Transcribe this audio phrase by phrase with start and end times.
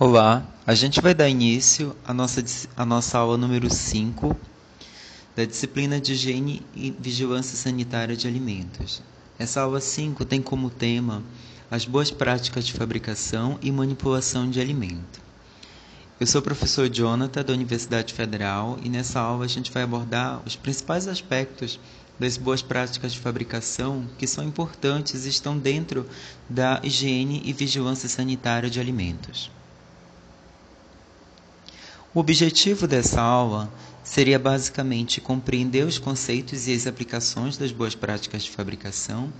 [0.00, 2.40] Olá, a gente vai dar início à nossa,
[2.76, 4.36] à nossa aula número 5
[5.34, 9.02] da disciplina de Higiene e Vigilância Sanitária de Alimentos.
[9.40, 11.24] Essa aula 5 tem como tema
[11.68, 15.20] as boas práticas de fabricação e manipulação de alimento.
[16.20, 20.40] Eu sou o professor Jonathan, da Universidade Federal, e nessa aula a gente vai abordar
[20.46, 21.80] os principais aspectos
[22.20, 26.06] das boas práticas de fabricação que são importantes e estão dentro
[26.48, 29.50] da higiene e vigilância sanitária de alimentos.
[32.18, 33.72] O objetivo dessa aula
[34.02, 39.32] seria basicamente compreender os conceitos e as aplicações das boas práticas de fabricação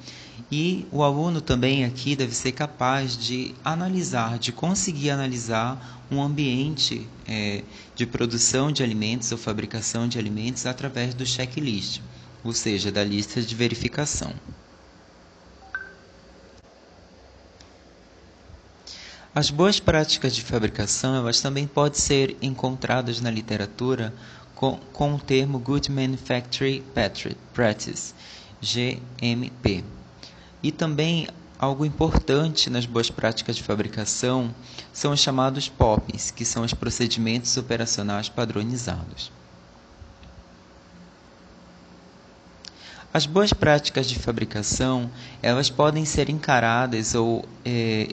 [0.49, 7.05] e o aluno também aqui deve ser capaz de analisar, de conseguir analisar um ambiente
[7.27, 7.65] é,
[7.97, 12.01] de produção de alimentos ou fabricação de alimentos através do checklist,
[12.45, 14.33] ou seja, da lista de verificação.
[19.35, 24.13] As boas práticas de fabricação elas também podem ser encontradas na literatura
[24.55, 26.83] com, com o termo Good Manufacturing
[27.53, 28.15] Practice,
[28.61, 29.85] GMP.
[30.63, 34.53] E também algo importante nas boas práticas de fabricação
[34.93, 39.31] são os chamados POPs, que são os procedimentos operacionais padronizados.
[43.13, 45.11] As boas práticas de fabricação
[45.43, 48.09] elas podem ser encaradas ou é,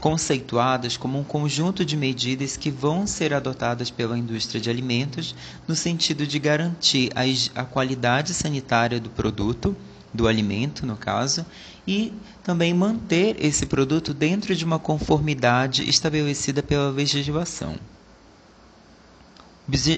[0.00, 5.34] conceituadas como um conjunto de medidas que vão ser adotadas pela indústria de alimentos
[5.68, 7.10] no sentido de garantir
[7.54, 9.76] a, qualidade sanitária do produto,
[10.12, 11.44] do alimento, no caso,
[11.86, 12.12] e
[12.42, 17.76] também manter esse produto dentro de uma conformidade estabelecida pela legislação.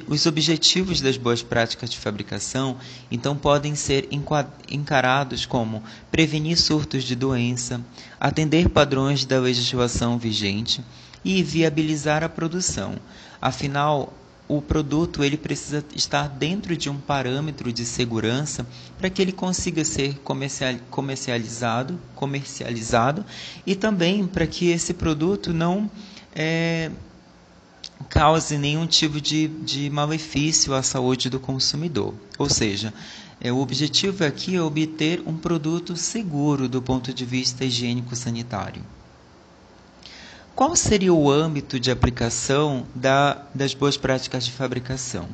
[0.09, 2.77] Os objetivos das boas práticas de fabricação,
[3.11, 4.09] então, podem ser
[4.69, 7.81] encarados como prevenir surtos de doença,
[8.21, 10.85] atender padrões da legislação vigente
[11.25, 12.97] e viabilizar a produção.
[13.41, 14.13] Afinal,
[14.49, 18.67] o produto ele precisa estar dentro de um parâmetro de segurança
[18.99, 20.21] para que ele consiga ser
[20.91, 23.25] comercializado, comercializado
[23.67, 25.91] e também para que esse produto não
[26.35, 26.91] é,
[28.09, 32.15] cause nenhum tipo de, de malefício à saúde do consumidor.
[32.39, 32.93] Ou seja,
[33.41, 38.85] é, o objetivo aqui é obter um produto seguro do ponto de vista higiênico-sanitário.
[40.55, 45.27] Qual seria o âmbito de aplicação da, das boas práticas de fabricação?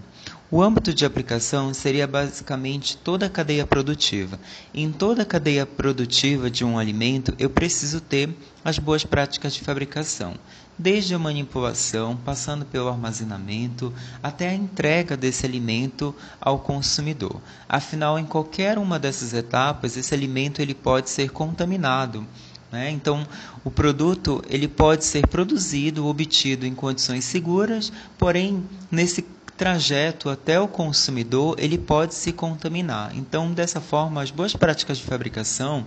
[0.50, 4.40] O âmbito de aplicação seria basicamente toda a cadeia produtiva.
[4.72, 8.30] Em toda a cadeia produtiva de um alimento, eu preciso ter
[8.64, 10.34] as boas práticas de fabricação,
[10.78, 17.40] desde a manipulação, passando pelo armazenamento, até a entrega desse alimento ao consumidor.
[17.68, 22.24] Afinal, em qualquer uma dessas etapas, esse alimento ele pode ser contaminado.
[22.70, 22.90] Né?
[22.90, 23.26] Então,
[23.64, 29.22] o produto ele pode ser produzido, obtido em condições seguras, porém, nesse
[29.56, 33.10] trajeto até o consumidor, ele pode se contaminar.
[33.16, 35.84] Então, dessa forma, as boas práticas de fabricação,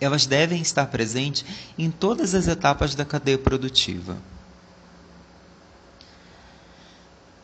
[0.00, 1.44] elas devem estar presentes
[1.78, 4.16] em todas as etapas da cadeia produtiva.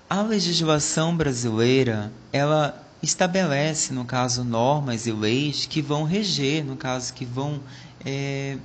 [0.09, 7.13] A legislação brasileira, ela estabelece, no caso, normas e leis que vão reger, no caso,
[7.13, 7.61] que vão
[8.05, 8.59] é,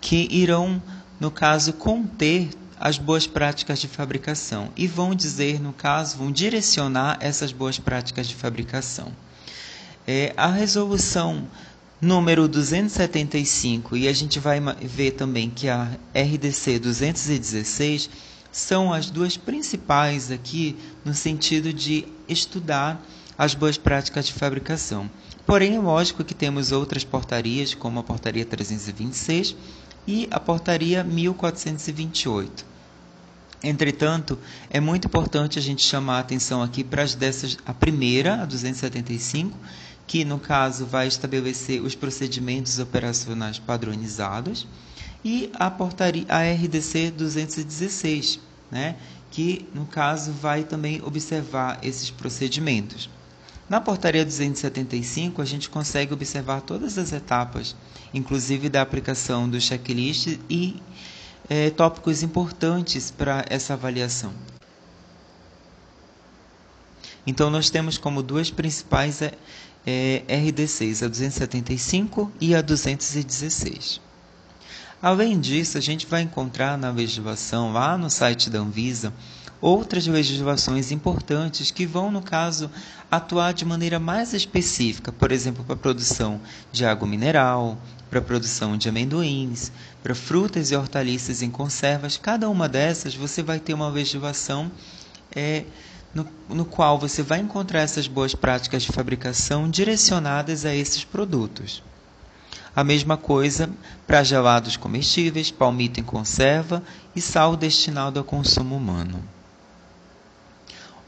[0.00, 0.80] que irão,
[1.18, 7.18] no caso, conter as boas práticas de fabricação e vão dizer, no caso, vão direcionar
[7.20, 9.12] essas boas práticas de fabricação.
[10.10, 11.46] É, a resolução
[12.00, 18.08] número 275 e a gente vai ver também que a RDC 216
[18.50, 23.04] são as duas principais aqui no sentido de estudar
[23.36, 25.10] as boas práticas de fabricação.
[25.44, 29.54] Porém, é lógico que temos outras portarias, como a portaria 326
[30.06, 32.64] e a portaria 1428.
[33.62, 34.38] Entretanto,
[34.70, 38.46] é muito importante a gente chamar a atenção aqui para as dessas, a primeira, a
[38.46, 39.58] 275,
[40.08, 44.66] que no caso vai estabelecer os procedimentos operacionais padronizados,
[45.22, 48.40] e a portaria a RDC 216,
[48.70, 48.96] né,
[49.30, 53.10] que no caso vai também observar esses procedimentos.
[53.68, 57.76] Na portaria 275, a gente consegue observar todas as etapas,
[58.14, 60.82] inclusive da aplicação do checklist e
[61.50, 64.32] é, tópicos importantes para essa avaliação.
[67.26, 69.20] Então, nós temos como duas principais
[69.86, 74.00] é, é, RDCs, a 275 e a 216.
[75.00, 79.12] Além disso, a gente vai encontrar na legislação, lá no site da Anvisa,
[79.60, 82.70] outras legislações importantes que vão, no caso,
[83.10, 86.40] atuar de maneira mais específica, por exemplo, para a produção
[86.72, 87.78] de água mineral,
[88.10, 89.70] para a produção de amendoins,
[90.02, 92.16] para frutas e hortaliças em conservas.
[92.16, 94.70] Cada uma dessas você vai ter uma legislação
[95.34, 95.64] é,
[96.14, 101.82] no, no qual você vai encontrar essas boas práticas de fabricação direcionadas a esses produtos.
[102.74, 103.68] A mesma coisa
[104.06, 106.82] para gelados comestíveis, palmito em conserva
[107.14, 109.22] e sal destinado ao consumo humano.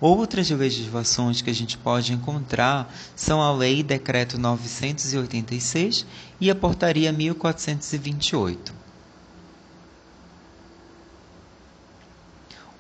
[0.01, 6.07] Outras legislações que a gente pode encontrar são a Lei Decreto 986
[6.41, 8.81] e a Portaria 1428.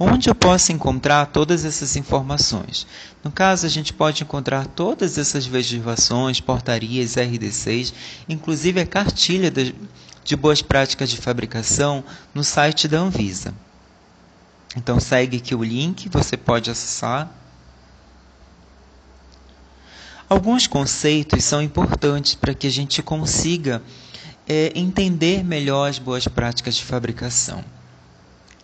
[0.03, 2.87] Onde eu posso encontrar todas essas informações?
[3.23, 7.93] No caso, a gente pode encontrar todas essas legislações, portarias, RDCs,
[8.27, 9.75] inclusive a cartilha de,
[10.25, 12.03] de boas práticas de fabricação
[12.33, 13.55] no site da Anvisa.
[14.75, 17.31] Então segue aqui o link, você pode acessar.
[20.31, 23.83] Alguns conceitos são importantes para que a gente consiga
[24.49, 27.63] é, entender melhor as boas práticas de fabricação.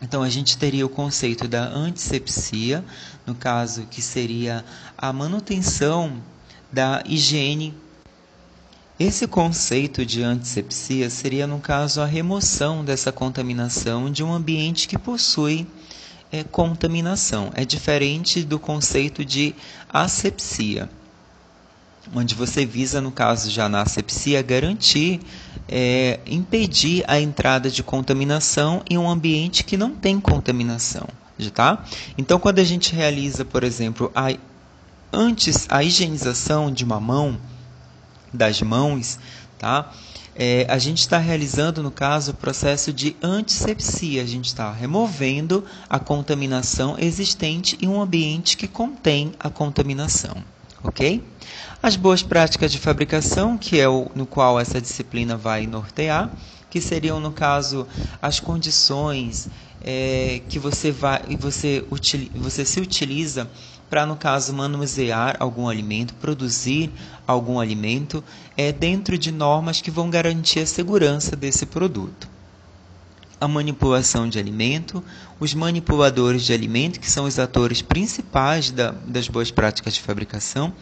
[0.01, 2.85] Então, a gente teria o conceito da antisepsia,
[3.25, 4.65] no caso, que seria
[4.97, 6.23] a manutenção
[6.71, 7.75] da higiene.
[8.99, 14.99] Esse conceito de antisepsia seria, no caso, a remoção dessa contaminação de um ambiente que
[14.99, 15.67] possui
[16.31, 17.51] é, contaminação.
[17.55, 19.55] É diferente do conceito de
[19.89, 20.89] asepsia,
[22.15, 25.21] onde você visa, no caso já na asepsia, garantir
[25.69, 31.07] é, impedir a entrada de contaminação em um ambiente que não tem contaminação.
[31.53, 31.85] Tá?
[32.17, 34.35] Então, quando a gente realiza, por exemplo, a,
[35.13, 37.39] antes a higienização de uma mão,
[38.33, 39.19] das mãos,
[39.59, 39.91] tá?
[40.39, 44.23] É, a gente está realizando, no caso, o processo de antisepsia.
[44.23, 50.37] A gente está removendo a contaminação existente em um ambiente que contém a contaminação.
[50.87, 51.23] Ok?
[51.83, 56.31] As boas práticas de fabricação, que é o no qual essa disciplina vai nortear,
[56.71, 57.87] que seriam, no caso,
[58.23, 59.49] as condições
[59.81, 61.85] é, que você, vai, você,
[62.35, 63.51] você se utiliza
[63.91, 66.93] para, no caso, manusear algum alimento, produzir
[67.27, 68.23] algum alimento,
[68.57, 72.36] é, dentro de normas que vão garantir a segurança desse produto.
[73.39, 75.05] A manipulação de alimento,
[75.39, 80.73] os manipuladores de alimento, que são os atores principais da, das boas práticas de fabricação,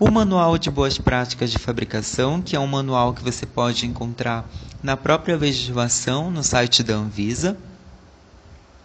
[0.00, 4.50] o Manual de Boas Práticas de Fabricação, que é um manual que você pode encontrar
[4.82, 7.56] na própria legislação no site da Anvisa,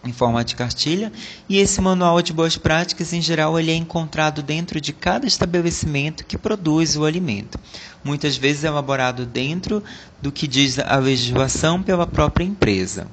[0.04, 1.12] em forma de cartilha,
[1.48, 6.24] e esse manual de boas práticas, em geral, ele é encontrado dentro de cada estabelecimento
[6.24, 7.58] que produz o alimento.
[8.04, 9.82] Muitas vezes é elaborado dentro
[10.22, 13.08] do que diz a legislação pela própria empresa.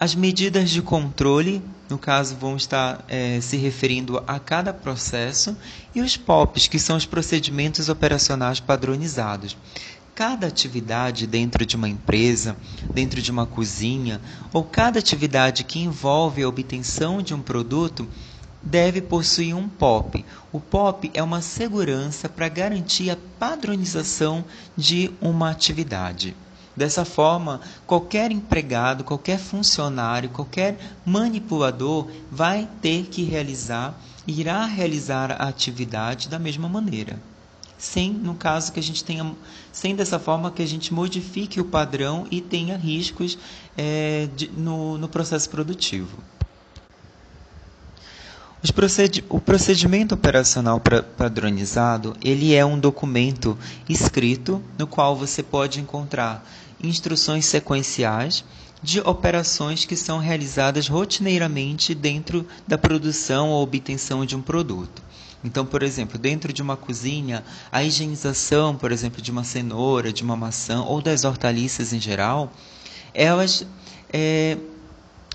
[0.00, 5.54] As medidas de controle, no caso, vão estar é, se referindo a cada processo,
[5.94, 9.56] e os POPs, que são os procedimentos operacionais padronizados.
[10.20, 12.54] Cada atividade dentro de uma empresa,
[12.92, 14.20] dentro de uma cozinha,
[14.52, 18.06] ou cada atividade que envolve a obtenção de um produto,
[18.62, 20.22] deve possuir um POP.
[20.52, 24.44] O POP é uma segurança para garantir a padronização
[24.76, 26.36] de uma atividade.
[26.76, 35.48] Dessa forma, qualquer empregado, qualquer funcionário, qualquer manipulador vai ter que realizar, irá realizar a
[35.48, 37.29] atividade da mesma maneira.
[37.80, 39.34] Sem, no caso, que a gente tenha,
[39.72, 43.38] sem dessa forma que a gente modifique o padrão e tenha riscos
[43.76, 46.18] é, de, no, no processo produtivo.
[49.30, 50.78] O procedimento operacional
[51.16, 53.56] padronizado ele é um documento
[53.88, 56.46] escrito no qual você pode encontrar
[56.84, 58.44] instruções sequenciais
[58.82, 65.02] de operações que são realizadas rotineiramente dentro da produção ou obtenção de um produto.
[65.42, 67.42] Então, por exemplo, dentro de uma cozinha,
[67.72, 72.52] a higienização, por exemplo, de uma cenoura, de uma maçã ou das hortaliças em geral,
[73.14, 73.66] elas
[74.12, 74.58] é,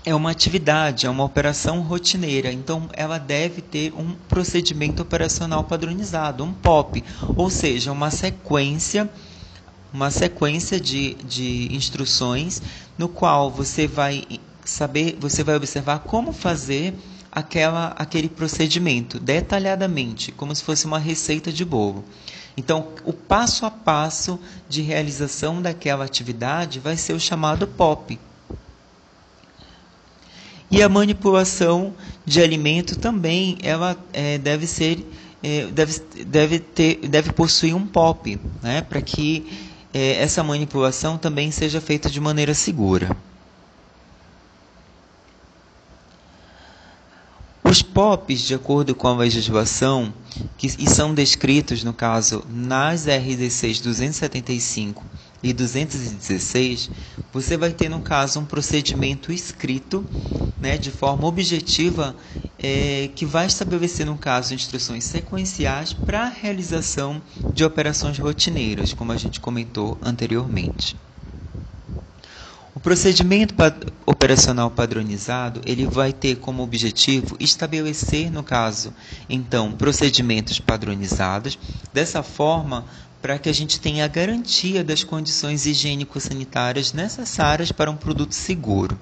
[0.04, 6.44] é uma atividade, é uma operação rotineira, então ela deve ter um procedimento operacional padronizado,
[6.44, 7.02] um POP,
[7.36, 9.10] ou seja, uma sequência,
[9.92, 12.62] uma sequência de, de instruções
[12.96, 14.24] no qual você vai
[14.64, 16.94] saber, você vai observar como fazer
[17.36, 22.02] aquela, aquele procedimento detalhadamente, como se fosse uma receita de bolo.
[22.56, 28.18] Então, o passo a passo de realização daquela atividade vai ser o chamado POP,
[30.70, 35.06] e a manipulação de alimento também ela é, deve ser
[35.42, 39.46] é, deve, deve, ter, deve possuir um POP, né, para que
[39.94, 43.16] é, essa manipulação também seja feita de maneira segura.
[47.68, 50.14] Os POPs, de acordo com a legislação,
[50.56, 55.04] que, e são descritos, no caso, nas RDCs 275
[55.42, 56.88] e 216,
[57.32, 60.06] você vai ter, no caso, um procedimento escrito
[60.60, 62.14] né, de forma objetiva
[62.56, 67.20] é, que vai estabelecer, no caso, instruções sequenciais para a realização
[67.52, 70.96] de operações rotineiras, como a gente comentou anteriormente.
[72.86, 73.52] Procedimento
[74.06, 78.94] operacional padronizado, ele vai ter como objetivo estabelecer, no caso,
[79.28, 81.58] então, procedimentos padronizados,
[81.92, 82.84] dessa forma
[83.20, 88.96] para que a gente tenha a garantia das condições higiênico-sanitárias necessárias para um produto seguro.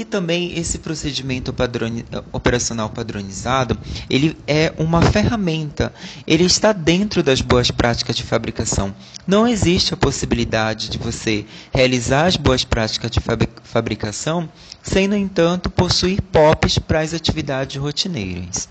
[0.00, 3.76] E também esse procedimento padroni operacional padronizado,
[4.08, 5.92] ele é uma ferramenta,
[6.26, 8.94] ele está dentro das boas práticas de fabricação.
[9.26, 13.20] Não existe a possibilidade de você realizar as boas práticas de
[13.62, 14.48] fabricação
[14.82, 18.70] sem, no entanto, possuir POPs para as atividades rotineiras.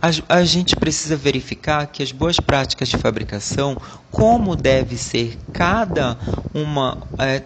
[0.00, 3.80] A, a, gente precisa verificar que as boas práticas de fabricação,
[4.10, 6.18] como deve ser cada
[6.54, 7.42] uma, é,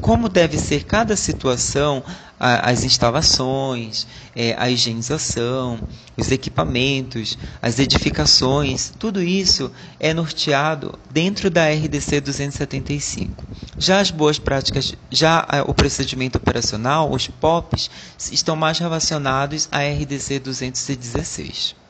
[0.00, 2.04] como deve ser cada situação,
[2.38, 5.82] as instalações, é, a higienização,
[6.14, 13.44] os equipamentos, as edificações, tudo isso é norteado dentro da RDC 275.
[13.78, 17.90] Já as boas práticas, já o procedimento operacional, os POPs,
[18.30, 21.83] estão mais relacionados à RDC 216.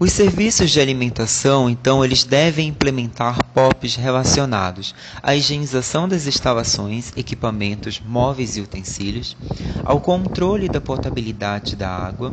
[0.00, 8.00] Os serviços de alimentação, então, eles devem implementar POPs relacionados à higienização das instalações, equipamentos,
[8.00, 9.36] móveis e utensílios,
[9.84, 12.32] ao controle da potabilidade da água,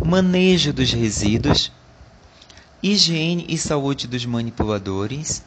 [0.00, 1.72] manejo dos resíduos,
[2.80, 5.42] higiene e saúde dos manipuladores,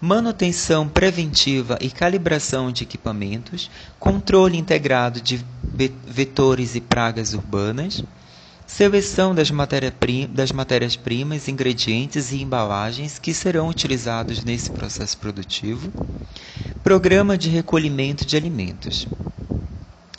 [0.00, 5.44] manutenção preventiva e calibração de equipamentos, controle integrado de
[6.06, 8.04] vetores e pragas urbanas,
[8.72, 9.50] Seleção das,
[10.30, 15.92] das matérias-primas, ingredientes e embalagens que serão utilizados nesse processo produtivo.
[16.82, 19.08] Programa de recolhimento de alimentos.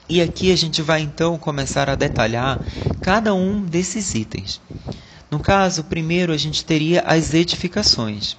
[0.07, 2.59] E aqui a gente vai então começar a detalhar
[3.01, 4.61] cada um desses itens.
[5.31, 8.35] No caso, primeiro a gente teria as edificações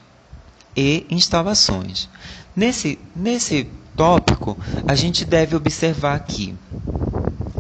[0.77, 2.09] e instalações.
[2.55, 3.67] Nesse, nesse
[3.97, 6.55] tópico, a gente deve observar aqui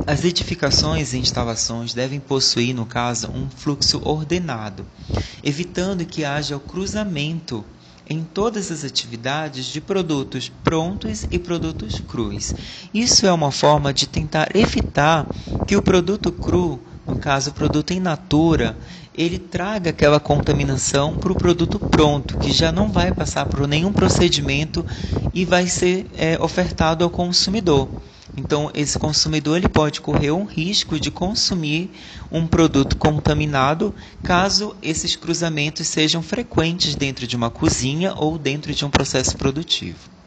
[0.06, 4.84] as edificações e instalações devem possuir, no caso, um fluxo ordenado,
[5.42, 7.64] evitando que haja o cruzamento
[8.08, 12.54] em todas as atividades de produtos prontos e produtos crus.
[12.92, 15.26] Isso é uma forma de tentar evitar
[15.66, 18.76] que o produto cru, no caso o produto in natura,
[19.14, 23.92] ele traga aquela contaminação para o produto pronto, que já não vai passar por nenhum
[23.92, 24.84] procedimento
[25.32, 27.88] e vai ser é, ofertado ao consumidor.
[28.34, 31.90] Então, esse consumidor ele pode correr um risco de consumir
[32.30, 38.84] um produto contaminado caso esses cruzamentos sejam frequentes dentro de uma cozinha ou dentro de
[38.84, 40.21] um processo produtivo.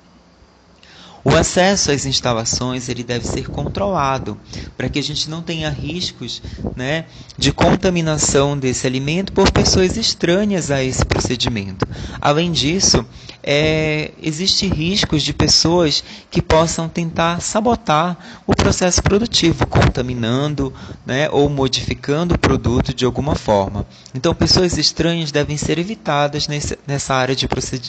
[1.27, 4.39] O acesso às instalações ele deve ser controlado
[4.77, 6.39] para que a gente não tenha riscos
[6.75, 7.05] né,
[7.36, 11.84] de contaminação desse alimento por pessoas estranhas a esse procedimento.
[12.22, 13.03] Além disso,
[13.41, 20.72] é, existe riscos de pessoas que possam tentar sabotar o processo produtivo, contaminando
[21.03, 23.84] né, ou modificando o produto de alguma forma.
[24.13, 27.48] Então, pessoas estranhas devem ser evitadas nesse, nessa área de,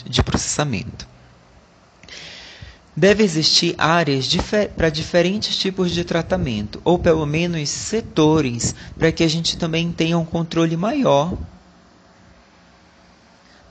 [0.09, 1.16] de processamento.
[2.99, 9.23] Deve existir áreas difer para diferentes tipos de tratamento, ou pelo menos setores, para que
[9.23, 11.37] a gente também tenha um controle maior.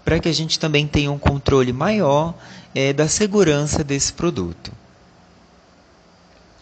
[0.05, 2.37] Para que a gente também tenha um controle maior
[2.73, 4.71] é, da segurança desse produto.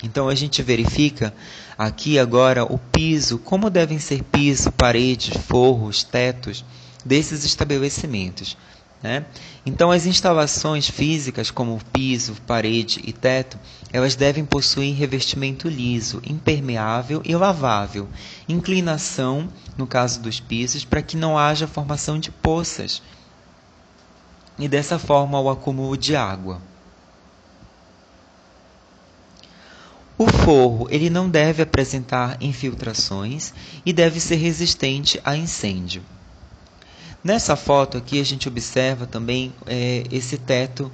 [0.02, 1.34] Então a gente verifica
[1.76, 6.64] aqui agora o piso, como devem ser piso, paredes, forros, tetos
[7.04, 8.56] desses estabelecimentos.
[9.04, 9.26] Né?
[9.66, 13.58] Então, as instalações físicas, como piso, parede e teto,
[13.92, 18.08] elas devem possuir revestimento liso, impermeável e lavável,
[18.48, 19.46] inclinação,
[19.76, 23.02] no caso dos pisos, para que não haja formação de poças
[24.58, 26.62] e dessa forma o acúmulo de água.
[30.16, 33.52] O forro ele não deve apresentar infiltrações
[33.84, 36.02] e deve ser resistente a incêndio.
[37.24, 40.92] Nessa foto aqui a gente observa também é, esse teto,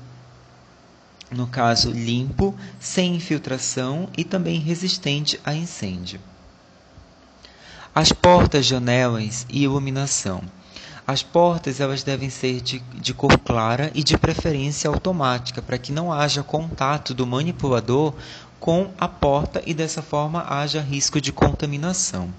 [1.28, 6.20] no caso limpo, sem infiltração e também resistente a incêndio.
[7.92, 10.40] As portas, janelas e iluminação.
[11.04, 15.90] As portas elas devem ser de, de cor clara e de preferência automática, para que
[15.90, 18.14] não haja contato do manipulador
[18.60, 22.32] com a porta e dessa forma haja risco de contaminação.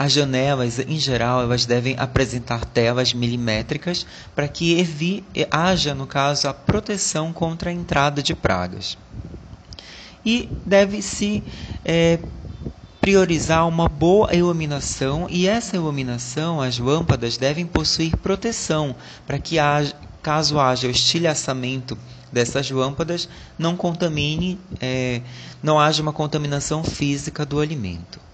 [0.00, 6.48] As janelas, em geral, elas devem apresentar telas milimétricas para que evi haja, no caso,
[6.48, 8.96] a proteção contra a entrada de pragas.
[10.24, 11.44] E deve-se
[11.84, 12.18] é,
[12.98, 19.94] priorizar uma boa iluminação e essa iluminação, as lâmpadas devem possuir proteção para que haja,
[20.22, 21.98] caso haja o estilhaçamento
[22.32, 23.28] dessas lâmpadas,
[23.58, 25.20] não contamine, é,
[25.62, 28.29] não haja uma contaminação física do alimento.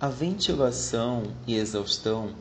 [0.00, 2.34] A ventilação e exaustão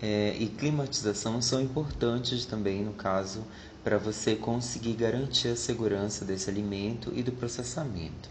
[0.00, 3.42] é, e climatização são importantes também, no caso,
[3.82, 8.30] para você conseguir garantir a segurança desse alimento e do processamento.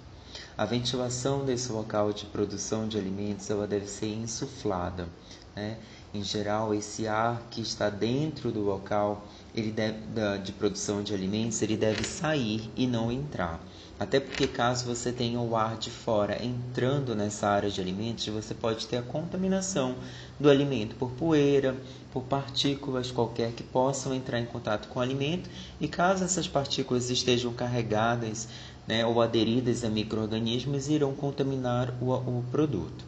[0.57, 5.05] A ventilação desse local de produção de alimentos ela deve ser insuflada.
[5.53, 5.77] Né?
[6.13, 11.13] Em geral, esse ar que está dentro do local ele deve, da, de produção de
[11.13, 13.59] alimentos ele deve sair e não entrar.
[13.97, 18.53] Até porque caso você tenha o ar de fora entrando nessa área de alimentos, você
[18.53, 19.95] pode ter a contaminação
[20.37, 21.77] do alimento por poeira,
[22.11, 25.49] por partículas qualquer que possam entrar em contato com o alimento,
[25.79, 28.49] e caso essas partículas estejam carregadas
[28.85, 33.05] né, ou aderidas a micro-organismos, irão contaminar o, o produto.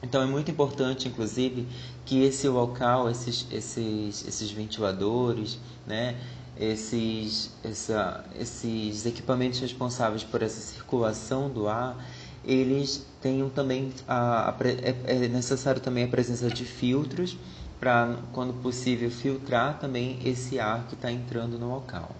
[0.00, 1.66] Então é muito importante, inclusive,
[2.06, 6.16] que esse local, esses, esses, esses ventiladores, né,
[6.58, 11.96] esses, essa, esses equipamentos responsáveis por essa circulação do ar,
[12.44, 17.36] eles tenham também a, a é, é necessário também a presença de filtros
[17.78, 22.10] para, quando possível, filtrar também esse ar que está entrando no local.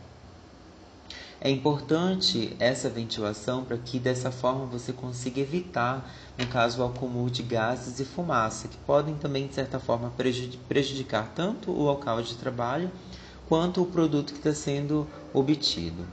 [1.41, 7.31] É importante essa ventilação para que dessa forma você consiga evitar, no caso, o acúmulo
[7.31, 10.13] de gases e fumaça, que podem também, de certa forma,
[10.69, 12.91] prejudicar tanto o local de trabalho
[13.49, 16.07] quanto o produto que está sendo obtido.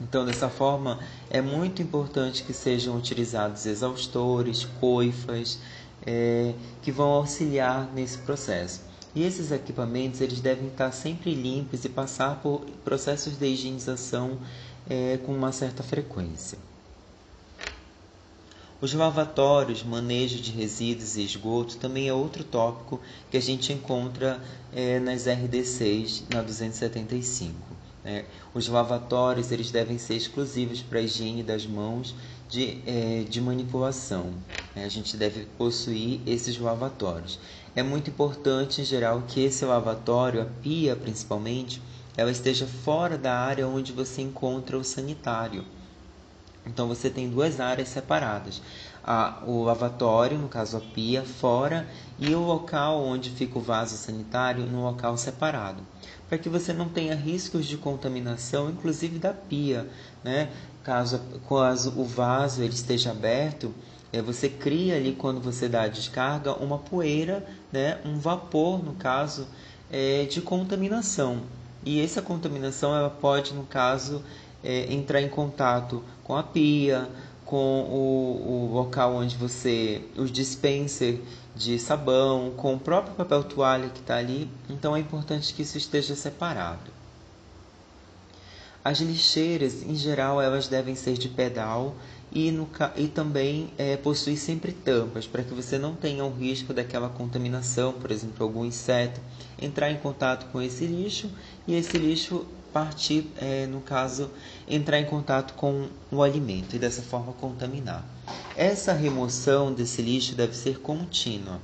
[0.00, 0.98] Então, dessa forma,
[1.30, 5.58] é muito importante que sejam utilizados exaustores, coifas,
[6.04, 8.80] é, que vão auxiliar nesse processo.
[9.14, 14.38] E esses equipamentos eles devem estar sempre limpos e passar por processos de higienização
[14.88, 16.58] é, com uma certa frequência.
[18.82, 24.42] Os lavatórios, manejo de resíduos e esgoto também é outro tópico que a gente encontra
[24.74, 27.54] é, nas RD6 na 275.
[28.02, 28.24] Né?
[28.52, 32.12] Os lavatórios eles devem ser exclusivos para a higiene das mãos
[32.48, 34.34] de, é, de manipulação.
[34.74, 34.84] Né?
[34.84, 37.38] A gente deve possuir esses lavatórios.
[37.76, 41.80] É muito importante, em geral, que esse lavatório, a pia principalmente,
[42.16, 45.64] ela esteja fora da área onde você encontra o sanitário.
[46.66, 48.62] Então você tem duas áreas separadas.
[49.04, 53.96] A, o lavatório, no caso a pia, fora, e o local onde fica o vaso
[53.96, 55.82] sanitário no local separado.
[56.28, 59.88] Para que você não tenha riscos de contaminação, inclusive da pia.
[60.22, 60.50] Né?
[60.84, 63.74] Caso, caso o vaso ele esteja aberto,
[64.12, 68.92] é, você cria ali quando você dá a descarga uma poeira, né, um vapor no
[68.92, 69.48] caso
[69.90, 71.40] é, de contaminação.
[71.84, 74.22] E essa contaminação ela pode no caso
[74.62, 77.08] é, entrar em contato com a pia,
[77.44, 81.20] com o, o local onde você os dispenser
[81.54, 84.48] de sabão, com o próprio papel toalha que está ali.
[84.70, 86.90] Então é importante que isso esteja separado.
[88.84, 91.94] As lixeiras, em geral, elas devem ser de pedal
[92.32, 96.72] e, no, e também é, possui sempre tampas para que você não tenha o risco
[96.72, 99.20] daquela contaminação, por exemplo, algum inseto
[99.60, 101.30] entrar em contato com esse lixo
[101.66, 104.30] e esse lixo partir, é, no caso,
[104.74, 108.04] entrar em contato com o alimento e dessa forma contaminar.
[108.56, 111.60] Essa remoção desse lixo deve ser contínua.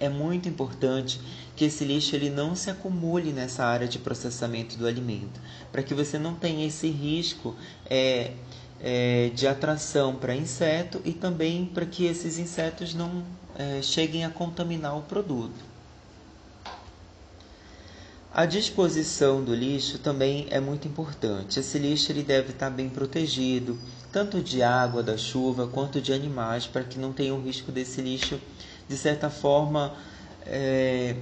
[0.00, 1.20] É muito importante
[1.54, 5.92] que esse lixo ele não se acumule nessa área de processamento do alimento, para que
[5.92, 7.54] você não tenha esse risco
[7.84, 8.32] é,
[8.80, 13.24] é, de atração para inseto e também para que esses insetos não
[13.56, 15.67] é, cheguem a contaminar o produto.
[18.32, 21.58] A disposição do lixo também é muito importante.
[21.58, 23.78] Esse lixo ele deve estar bem protegido,
[24.12, 28.02] tanto de água, da chuva, quanto de animais, para que não tenha o risco desse
[28.02, 28.38] lixo,
[28.86, 29.94] de certa forma,
[30.44, 31.16] é,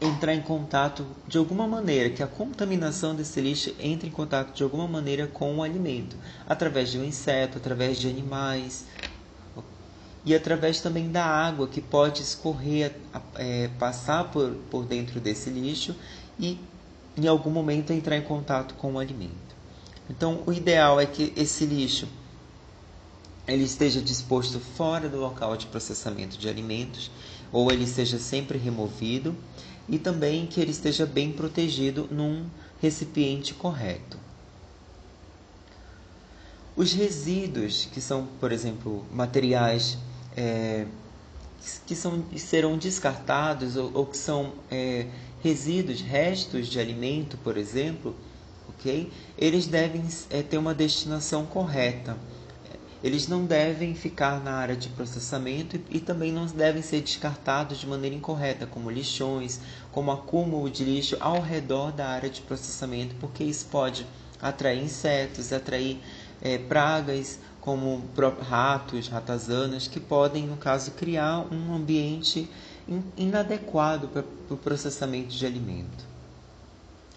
[0.00, 4.62] entrar em contato de alguma maneira, que a contaminação desse lixo entre em contato de
[4.62, 6.16] alguma maneira com o alimento,
[6.48, 8.86] através de um inseto, através de animais
[10.28, 12.94] e através também da água que pode escorrer,
[13.36, 15.96] é, passar por, por dentro desse lixo
[16.38, 16.58] e
[17.16, 19.56] em algum momento entrar em contato com o alimento.
[20.10, 22.06] Então, o ideal é que esse lixo
[23.46, 27.10] ele esteja disposto fora do local de processamento de alimentos
[27.50, 29.34] ou ele seja sempre removido
[29.88, 32.44] e também que ele esteja bem protegido num
[32.82, 34.18] recipiente correto.
[36.76, 39.96] Os resíduos, que são, por exemplo, materiais
[40.38, 40.86] é,
[41.84, 45.06] que são, serão descartados ou, ou que são é,
[45.42, 48.14] resíduos, restos de alimento, por exemplo,
[48.68, 49.10] ok?
[49.36, 52.16] Eles devem é, ter uma destinação correta
[53.02, 57.78] eles não devem ficar na área de processamento e, e, também não devem ser descartados
[57.78, 59.60] de maneira incorreta, como lixões,
[59.92, 64.04] como acúmulo de lixo ao redor da área de processamento, porque isso pode
[64.42, 65.98] atrair insetos, atrair
[66.42, 68.02] é, pragas como
[68.48, 72.48] ratos, ratazanas, que podem, no caso, criar um ambiente
[73.14, 76.06] inadequado para o processamento de alimento.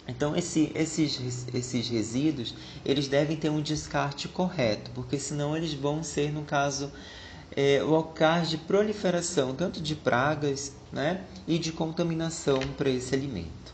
[0.06, 6.04] Então, esse, esses, esses resíduos, eles devem ter um descarte correto, porque senão eles vão
[6.04, 6.92] ser, no caso,
[7.56, 13.74] é, locais de proliferação, tanto de pragas né, e de contaminação para esse alimento.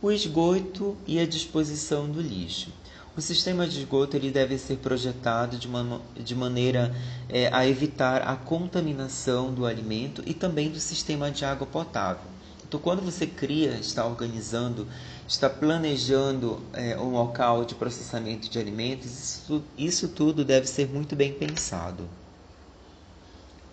[0.00, 2.72] O esgoto e a disposição do lixo.
[3.18, 6.94] O sistema de esgoto ele deve ser projetado de, uma, de maneira
[7.28, 12.22] é, a evitar a contaminação do alimento e também do sistema de água potável.
[12.64, 14.86] Então, quando você cria, está organizando,
[15.26, 21.16] está planejando é, um local de processamento de alimentos, isso, isso tudo deve ser muito
[21.16, 22.08] bem pensado.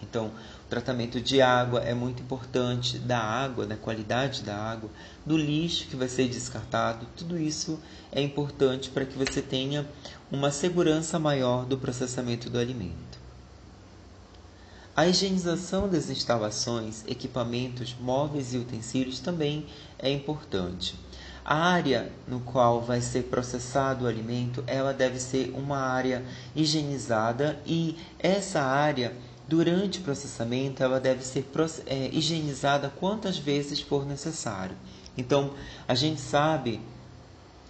[0.02, 4.90] Então, o tratamento de água é muito importante, da água, da qualidade da água,
[5.26, 7.80] do lixo que vai ser descartado, tudo isso
[8.12, 9.88] é importante para que você tenha
[10.32, 13.26] uma segurança maior do processamento do alimento.
[14.96, 19.66] A higienização das instalações, equipamentos, móveis e utensílios também
[20.00, 20.96] é importante.
[21.44, 26.24] A área no qual vai ser processado o alimento, ela deve ser uma área
[26.56, 29.14] higienizada e essa área,
[29.48, 31.46] durante o processamento, ela deve ser
[31.86, 34.76] é, higienizada quantas vezes for necessário.
[35.18, 35.52] Então,
[35.88, 36.82] a gente sabe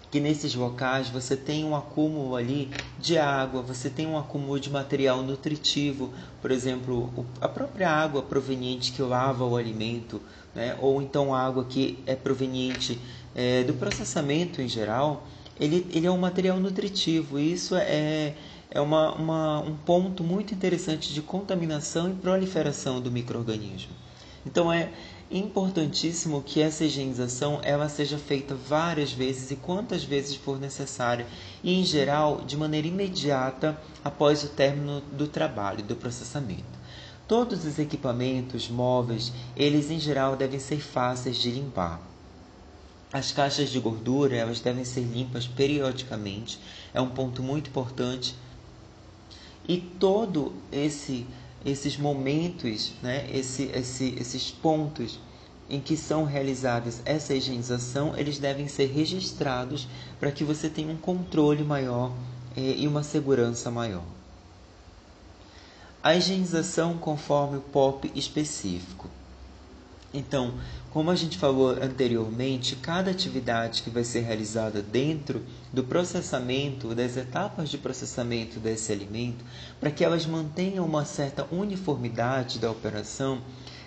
[0.09, 4.69] que nesses locais você tem um acúmulo ali de água, você tem um acúmulo de
[4.69, 10.21] material nutritivo, por exemplo, a própria água proveniente que lava o alimento,
[10.55, 10.77] né?
[10.79, 12.97] ou então água que é proveniente
[13.35, 15.27] é, do processamento em geral,
[15.59, 18.33] ele, ele é um material nutritivo e isso é,
[18.75, 23.93] é uma, uma, um ponto muito interessante de contaminação e proliferação do microorganismo.
[24.45, 24.91] Então é,
[25.31, 31.25] importantíssimo que essa higienização ela seja feita várias vezes e quantas vezes for necessário
[31.63, 36.75] e em geral de maneira imediata após o término do trabalho do processamento.
[37.25, 42.01] Todos os equipamentos móveis, eles em geral devem ser fáceis de limpar.
[43.11, 46.59] As caixas de gordura, elas devem ser limpas periodicamente,
[46.93, 48.35] é um ponto muito importante.
[49.67, 51.25] E todo esse
[51.65, 55.19] esses momentos, né, esse, esse, esses pontos
[55.67, 59.87] em que são realizadas essa higienização, eles devem ser registrados
[60.19, 62.11] para que você tenha um controle maior
[62.55, 64.03] eh, e uma segurança maior.
[66.03, 69.09] A higienização conforme o POP específico.
[70.13, 70.53] Então,
[70.95, 77.17] como a gente falou anteriormente, cada atividade que vai ser realizada dentro do processamento, das
[77.17, 79.43] etapas de processamento desse alimento,
[79.77, 83.41] para que elas mantenham uma certa uniformidade da operação,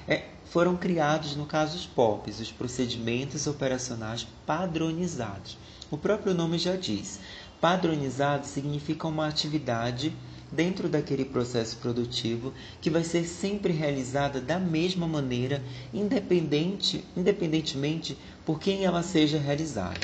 [0.07, 5.57] é, foram criados, no caso os POPs, os procedimentos operacionais padronizados.
[5.91, 7.21] O próprio nome já diz.
[7.59, 10.15] Padronizado significa uma atividade
[10.51, 18.59] dentro daquele processo produtivo que vai ser sempre realizada da mesma maneira, independente, independentemente por
[18.59, 20.01] quem ela seja realizada.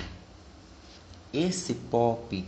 [1.32, 2.44] Esse POP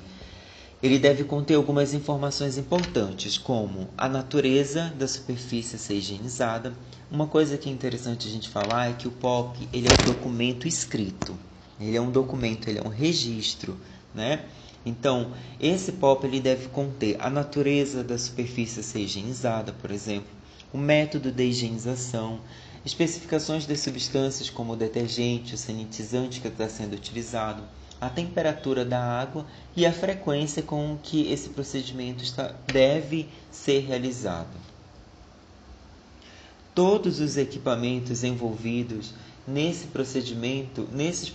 [0.83, 6.75] ele deve conter algumas informações importantes, como a natureza da superfície ser higienizada.
[7.11, 10.13] Uma coisa que é interessante a gente falar é que o POP ele é um
[10.15, 11.37] documento escrito.
[11.81, 13.77] Ele é um documento, ele é um registro,
[14.15, 14.45] né?
[14.87, 20.29] Então, esse POP ele deve conter a natureza da superfície a ser higienizada, por exemplo,
[20.72, 22.38] o método de higienização,
[22.85, 27.64] especificações das substâncias como o detergente, o sanitizante que está sendo utilizado,
[28.01, 29.44] a temperatura da água
[29.75, 34.55] e a frequência com que esse procedimento está, deve ser realizado.
[36.72, 39.14] Todos os equipamentos envolvidos
[39.47, 41.33] nesse procedimento, nesse,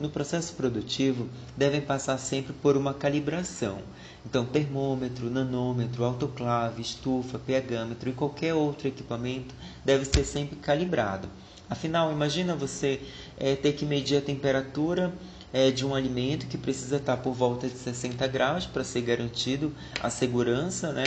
[0.00, 3.78] no processo produtivo, devem passar sempre por uma calibração.
[4.24, 9.54] Então, termômetro, nanômetro, autoclave, estufa, pHmetro e qualquer outro equipamento
[9.84, 11.28] deve ser sempre calibrado.
[11.70, 13.00] Afinal, imagina você
[13.38, 15.12] é, ter que medir a temperatura
[15.52, 19.72] é, de um alimento que precisa estar por volta de 60 graus para ser garantido
[20.02, 21.06] a segurança, né?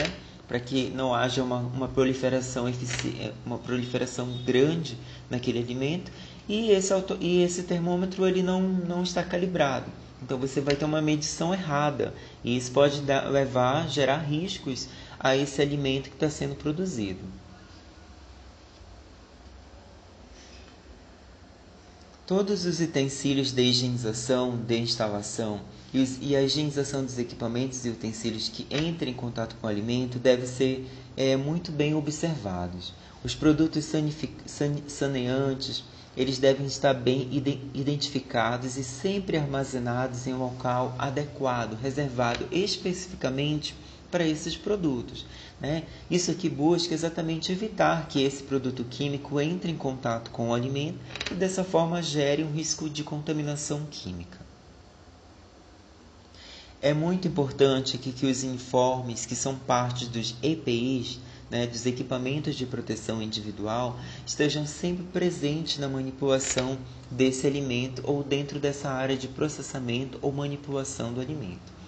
[0.50, 2.64] para que não haja uma, uma, proliferação
[3.46, 4.98] uma proliferação grande
[5.30, 6.10] naquele alimento
[6.50, 9.86] e esse, auto, e esse termômetro ele não, não está calibrado.
[10.20, 15.36] Então você vai ter uma medição errada e isso pode dar, levar, gerar riscos a
[15.36, 17.20] esse alimento que está sendo produzido.
[22.26, 25.60] Todos os utensílios de higienização, de instalação
[25.94, 29.70] e, os, e, a higienização dos equipamentos e utensílios que entrem em contato com o
[29.70, 32.92] alimento devem ser é, muito bem observados.
[33.22, 33.84] Os produtos
[34.88, 35.84] saneantes,
[36.16, 37.28] eles devem estar bem
[37.72, 43.74] identificados e sempre armazenados em um local adequado, reservado especificamente
[44.10, 45.24] para esses produtos.
[45.60, 45.84] Né?
[46.10, 50.98] Isso aqui busca exatamente evitar que esse produto químico entre em contato com o alimento
[51.30, 54.38] e dessa forma gere um risco de contaminação química.
[56.82, 62.54] É muito importante que, que os informes que são parte dos EPIs, né, dos equipamentos
[62.54, 66.78] de proteção individual, estejam sempre presentes na manipulação
[67.10, 71.80] desse alimento ou dentro dessa área de processamento ou manipulação do alimento.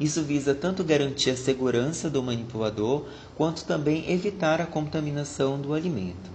[0.00, 6.33] Isso visa tanto garantir a segurança do manipulador, quanto também evitar a contaminação do alimento.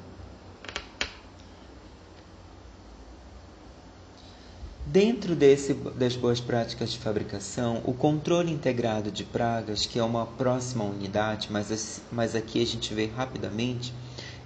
[4.92, 10.26] Dentro desse, das boas práticas de fabricação, o controle integrado de pragas, que é uma
[10.26, 13.94] próxima unidade, mas, mas aqui a gente vê rapidamente,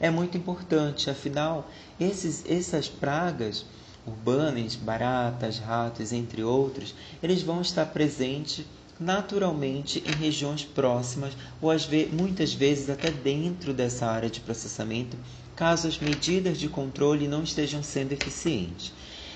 [0.01, 1.09] é muito importante.
[1.09, 3.65] Afinal, esses, essas pragas
[4.05, 8.65] urbanas, baratas, ratos, entre outros, eles vão estar presentes
[8.99, 15.15] naturalmente em regiões próximas ou às ve muitas vezes até dentro dessa área de processamento,
[15.55, 18.91] caso as medidas de controle não estejam sendo eficientes.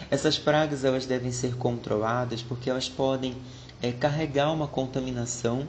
[0.09, 3.35] Essas pragas elas devem ser controladas porque elas podem
[3.81, 5.67] é, carregar uma contaminação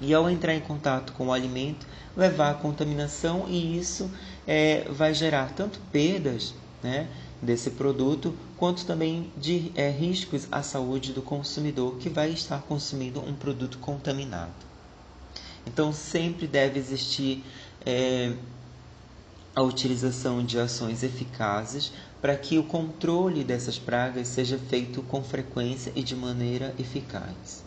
[0.00, 4.10] e ao entrar em contato com o alimento levar à contaminação e isso
[4.46, 7.08] é, vai gerar tanto perdas né,
[7.40, 13.20] desse produto quanto também de é, riscos à saúde do consumidor que vai estar consumindo
[13.20, 14.52] um produto contaminado.
[15.66, 17.44] Então sempre deve existir
[17.84, 18.32] é,
[19.58, 21.92] a utilização de ações eficazes
[22.22, 27.64] para que o controle dessas pragas seja feito com frequência e de maneira eficaz.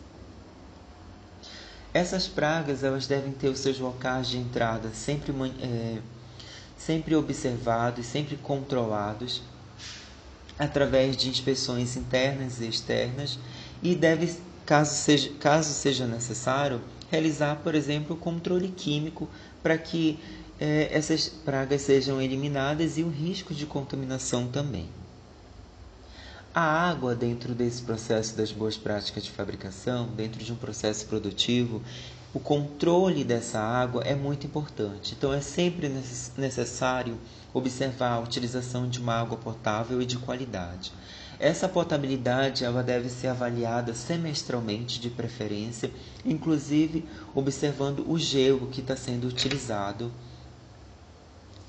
[1.94, 5.98] Essas pragas elas devem ter os seus locais de entrada sempre, é,
[6.78, 9.42] sempre observados, sempre controlados,
[10.58, 13.38] através de inspeções internas e externas,
[13.84, 14.34] e deve,
[14.66, 19.28] caso seja, caso seja necessário, realizar, por exemplo, o controle químico
[19.62, 20.18] para que
[20.62, 24.88] é, essas pragas sejam eliminadas e o risco de contaminação também.
[26.54, 31.82] A água, dentro desse processo das boas práticas de fabricação, dentro de um processo produtivo,
[32.32, 35.16] o controle dessa água é muito importante.
[35.18, 35.90] Então, é sempre
[36.38, 37.18] necessário
[37.52, 40.94] observar a utilização de uma água potável e de qualidade.
[41.40, 45.90] Essa potabilidade ela deve ser avaliada semestralmente, de preferência,
[46.24, 50.12] inclusive observando o gelo que está sendo utilizado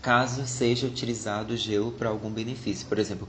[0.03, 3.29] caso seja utilizado gelo para algum benefício, por exemplo,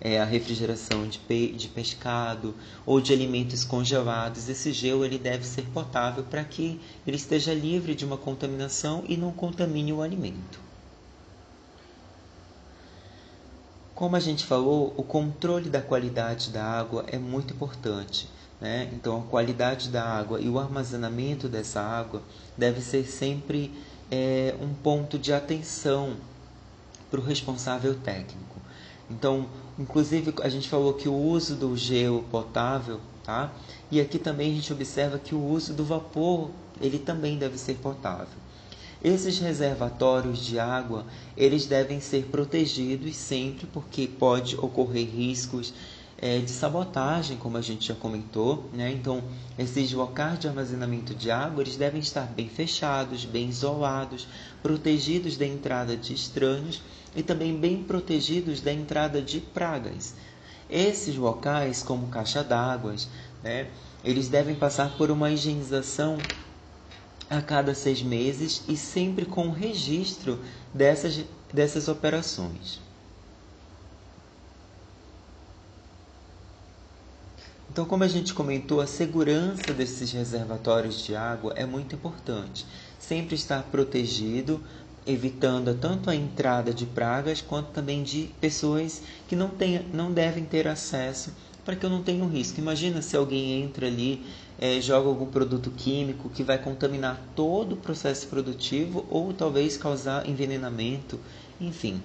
[0.00, 2.54] é, a refrigeração de, pe de pescado
[2.86, 7.96] ou de alimentos congelados, esse gelo ele deve ser potável para que ele esteja livre
[7.96, 10.60] de uma contaminação e não contamine o alimento.
[13.92, 18.28] Como a gente falou, o controle da qualidade da água é muito importante.
[18.60, 18.88] Né?
[18.92, 22.22] Então, a qualidade da água e o armazenamento dessa água
[22.56, 23.72] deve ser sempre
[24.10, 26.16] é, um ponto de atenção
[27.10, 28.56] para o responsável técnico.
[29.10, 29.46] Então,
[29.78, 33.52] inclusive, a gente falou que o uso do gelo potável, tá?
[33.90, 37.76] E aqui também a gente observa que o uso do vapor, ele também deve ser
[37.76, 38.38] potável.
[39.02, 45.72] Esses reservatórios de água, eles devem ser protegidos sempre, porque pode ocorrer riscos
[46.20, 48.68] é, de sabotagem, como a gente já comentou.
[48.72, 48.90] Né?
[48.90, 49.22] Então,
[49.58, 54.26] esses locais de armazenamento de água eles devem estar bem fechados, bem isolados,
[54.62, 56.82] protegidos da entrada de estranhos
[57.14, 60.14] e também bem protegidos da entrada de pragas.
[60.68, 62.94] Esses locais, como caixa d'água,
[63.42, 63.68] né,
[64.04, 66.18] eles devem passar por uma higienização
[67.30, 70.38] a cada seis meses e sempre com registro
[70.74, 72.80] dessas, dessas operações.
[77.70, 82.66] Então, como a gente comentou, a segurança desses reservatórios de água é muito importante.
[82.98, 84.60] Sempre estar protegido,
[85.06, 90.44] evitando tanto a entrada de pragas quanto também de pessoas que não, tem, não devem
[90.44, 91.32] ter acesso
[91.64, 92.58] para que eu não tenha um risco.
[92.58, 94.24] Imagina se alguém entra ali,
[94.58, 100.26] é, joga algum produto químico que vai contaminar todo o processo produtivo ou talvez causar
[100.26, 101.20] envenenamento,
[101.60, 102.02] enfim.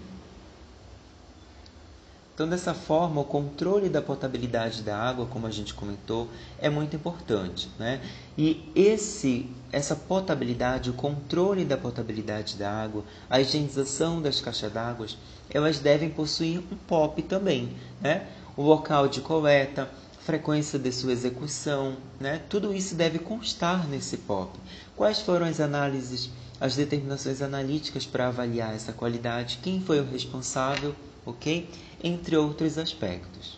[2.34, 6.28] Então, dessa forma, o controle da potabilidade da água, como a gente comentou,
[6.60, 7.69] é muito importante.
[7.78, 8.02] Né?
[8.36, 15.06] E esse, essa potabilidade, o controle da potabilidade da água, a higienização das caixas d'água,
[15.48, 17.72] elas devem possuir um POP também.
[18.02, 18.26] Né?
[18.58, 19.88] O local de coleta,
[20.26, 22.41] frequência de sua execução, né?
[22.50, 24.58] tudo isso deve constar nesse POP.
[24.96, 29.60] Quais foram as análises, as determinações analíticas para avaliar essa qualidade?
[29.62, 30.96] Quem foi o responsável?
[31.26, 31.69] ok?
[32.03, 33.57] Entre outros aspectos.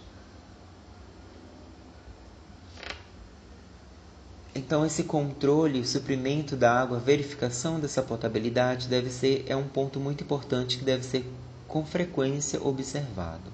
[4.54, 9.68] Então esse controle, o suprimento da água, a verificação dessa potabilidade deve ser é um
[9.68, 11.30] ponto muito importante que deve ser
[11.68, 13.52] com frequência observado.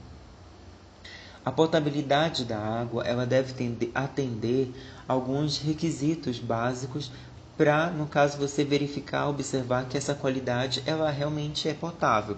[1.43, 3.54] A potabilidade da água, ela deve
[3.95, 4.71] atender
[5.08, 7.12] alguns requisitos básicos
[7.58, 12.38] para, no caso, você verificar, observar que essa qualidade ela realmente é potável,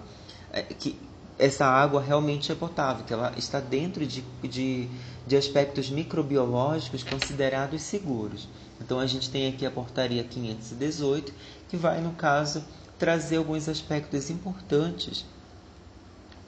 [0.50, 0.98] é, que
[1.38, 4.88] essa água realmente é potável, que ela está dentro de, de,
[5.26, 8.48] de aspectos microbiológicos considerados seguros.
[8.80, 11.32] Então a gente tem aqui a portaria 518,
[11.68, 12.64] que vai, no caso,
[12.98, 15.24] trazer alguns aspectos importantes,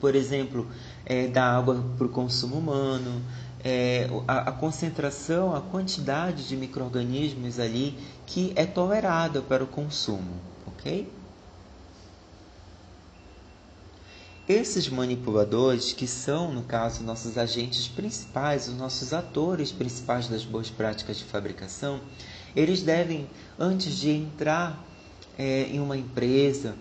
[0.01, 0.69] por exemplo,
[1.05, 3.23] é, da água para o consumo humano,
[3.65, 10.35] é, a, a, concentração, a quantidade de micro-organismos ali que é tolerada para o consumo,
[10.67, 11.11] ok?
[14.49, 20.71] Esses manipuladores, que são, no caso, nossos agentes principais, os nossos atores principais das boas
[20.71, 22.01] práticas de fabricação,
[22.55, 23.27] eles devem,
[23.59, 24.87] antes de entrar
[25.37, 26.77] é, em uma empresa,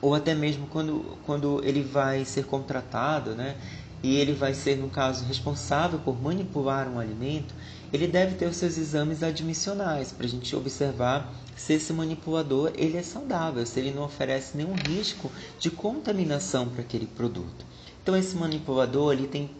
[0.00, 3.54] ou até mesmo quando, quando ele vai ser contratado, né,
[4.02, 7.54] e ele vai ser, no caso, responsável por manipular um alimento,
[7.92, 12.96] ele deve ter os seus exames admissionais para a gente observar se esse manipulador ele
[12.96, 17.64] é saudável, se ele não oferece nenhum risco de contaminação para aquele produto.
[18.02, 19.50] Então esse manipulador ele tem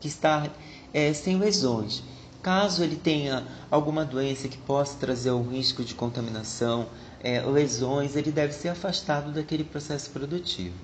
[0.00, 0.50] que estar
[0.92, 2.02] é, sem lesões.
[2.42, 6.88] Caso ele tenha alguma doença que possa trazer um risco de contaminação,
[7.22, 10.74] é, lesões, ele deve ser afastado daquele processo produtivo.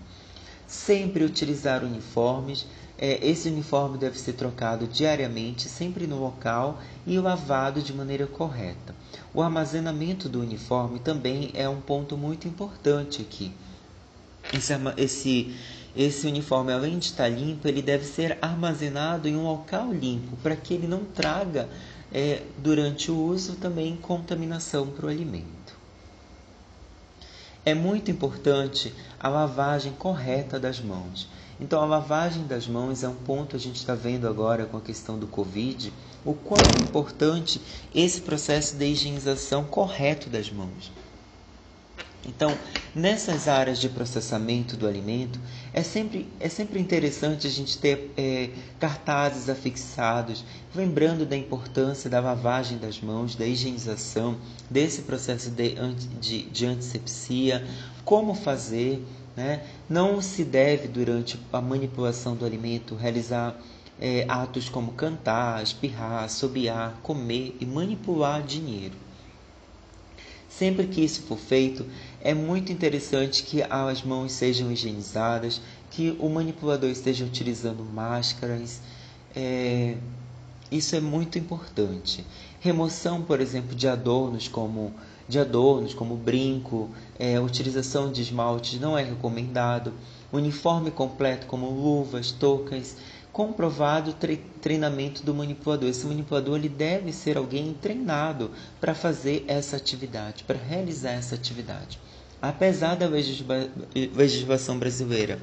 [0.68, 2.64] Sempre utilizar uniformes.
[2.96, 8.94] É, esse uniforme deve ser trocado diariamente, sempre no local e lavado de maneira correta.
[9.32, 13.52] O armazenamento do uniforme também é um ponto muito importante aqui.
[14.52, 15.56] Esse, esse,
[15.94, 20.56] esse uniforme, além de estar limpo, ele deve ser armazenado em um local limpo, para
[20.56, 21.68] que ele não traga,
[22.12, 25.76] é, durante o uso, também contaminação para o alimento.
[27.64, 31.28] É muito importante a lavagem correta das mãos.
[31.60, 34.80] Então, a lavagem das mãos é um ponto a gente está vendo agora com a
[34.80, 35.92] questão do Covid,
[36.24, 37.60] o quão importante
[37.94, 40.92] esse processo de higienização correto das mãos.
[42.28, 42.56] Então,
[42.94, 45.40] nessas áreas de processamento do alimento,
[45.72, 50.44] é sempre, é sempre interessante a gente ter é, cartazes afixados,
[50.74, 54.36] lembrando da importância da lavagem das mãos, da higienização,
[54.68, 55.74] desse processo de,
[56.20, 57.66] de, de antisepsia,
[58.04, 59.02] como fazer.
[59.38, 59.62] Né?
[59.88, 63.56] Não se deve, durante a manipulação do alimento, realizar
[64.00, 68.96] é, atos como cantar, espirrar, assobiar, comer e manipular dinheiro.
[70.50, 71.86] Sempre que isso for feito,
[72.20, 78.80] é muito interessante que as mãos sejam higienizadas, que o manipulador esteja utilizando máscaras.
[79.36, 79.98] É,
[80.68, 82.26] isso é muito importante.
[82.58, 84.92] Remoção, por exemplo, de adornos como
[85.28, 86.88] de adornos como brinco,
[87.18, 89.92] é, utilização de esmaltes não é recomendado.
[90.32, 92.96] Uniforme completo como luvas, toucas,
[93.32, 95.88] comprovado tre treinamento do manipulador.
[95.88, 102.00] Esse manipulador ele deve ser alguém treinado para fazer essa atividade, para realizar essa atividade.
[102.40, 105.38] Apesar da legislação brasileira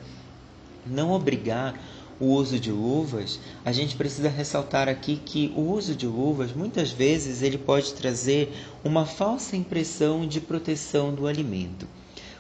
[0.86, 1.74] não obrigar
[2.19, 6.91] o uso de luvas, a gente precisa ressaltar aqui que o uso de luvas muitas
[6.91, 11.88] vezes ele pode trazer uma falsa impressão de proteção do alimento.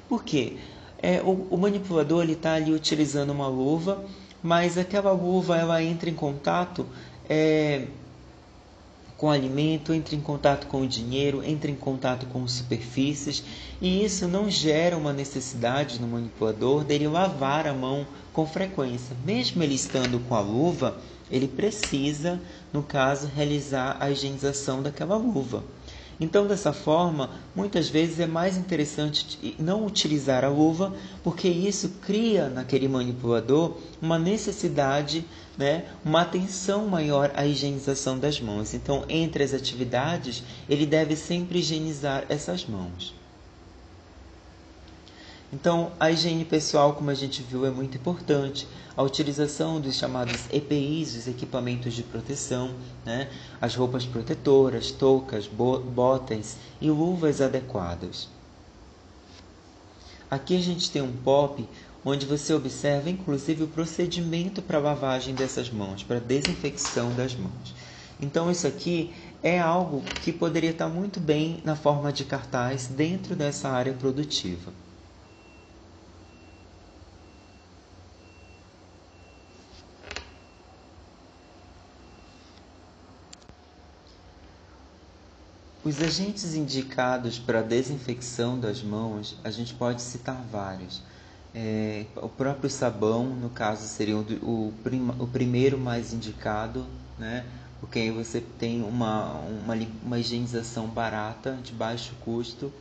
[0.07, 0.57] Por quê?
[1.01, 4.03] É, o, o manipulador está ali utilizando uma luva,
[4.41, 6.85] mas aquela luva ela entra em contato
[7.29, 7.87] é,
[9.17, 13.43] com alimento, entra em contato com o dinheiro, entra em contato com superfícies,
[13.81, 19.15] e isso não gera uma necessidade no manipulador dele lavar a mão com frequência.
[19.25, 20.97] Mesmo ele estando com a luva,
[21.31, 22.41] ele precisa,
[22.73, 25.63] no caso, realizar a higienização daquela luva.
[26.19, 30.93] Então, dessa forma, muitas vezes é mais interessante não utilizar a luva,
[31.23, 35.25] porque isso cria naquele manipulador uma necessidade,
[35.57, 38.73] né, uma atenção maior à higienização das mãos.
[38.73, 43.13] Então, entre as atividades, ele deve sempre higienizar essas mãos.
[45.55, 48.67] Então, a higiene pessoal, como a gente viu, é muito importante.
[48.93, 52.75] A utilização dos chamados EPIs, os equipamentos de proteção,
[53.05, 53.29] né?
[53.61, 58.27] as roupas protetoras, toucas, botas e luvas adequadas.
[60.29, 61.65] Aqui a gente tem um pop
[62.03, 67.73] onde você observa inclusive o procedimento para lavagem dessas mãos, para desinfecção das mãos.
[68.19, 73.37] Então isso aqui é algo que poderia estar muito bem na forma de cartaz dentro
[73.37, 74.84] dessa área produtiva.
[85.85, 91.03] Os agentes indicados para a desinfecção das mãos, a gente pode citar vários.
[91.53, 94.73] É, o próprio sabão, no caso, seria o, o,
[95.19, 96.87] o primeiro mais indicado,
[97.19, 97.45] né?
[97.79, 102.73] porque aí você tem uma, uma, uma higienização barata, de baixo custo,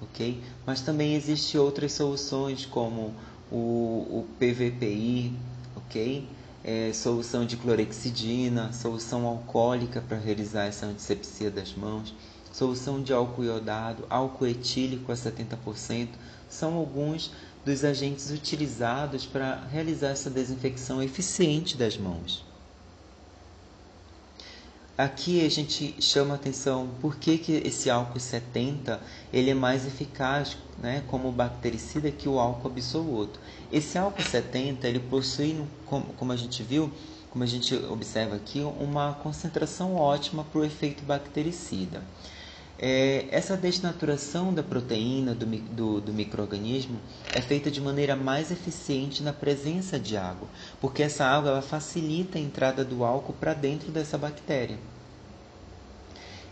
[0.00, 0.42] ok?
[0.64, 3.12] Mas também existem outras soluções como
[3.52, 5.30] o, o PVPI,
[5.76, 6.26] ok?
[6.64, 12.14] É, solução de clorexidina, solução alcoólica para realizar essa antisepsia das mãos
[12.56, 16.08] solução de álcool iodado, álcool etílico a 70%,
[16.48, 17.30] são alguns
[17.66, 22.42] dos agentes utilizados para realizar essa desinfecção eficiente das mãos.
[24.96, 29.86] Aqui a gente chama a atenção por que, que esse álcool 70 ele é mais
[29.86, 33.38] eficaz né, como bactericida que o álcool absoluto.
[33.70, 36.90] Esse álcool 70 ele possui, como, como a gente viu,
[37.28, 42.02] como a gente observa aqui, uma concentração ótima para o efeito bactericida.
[42.78, 46.98] É, essa desnaturação da proteína do, do, do microorganismo
[47.34, 50.46] é feita de maneira mais eficiente na presença de água,
[50.78, 54.78] porque essa água ela facilita a entrada do álcool para dentro dessa bactéria.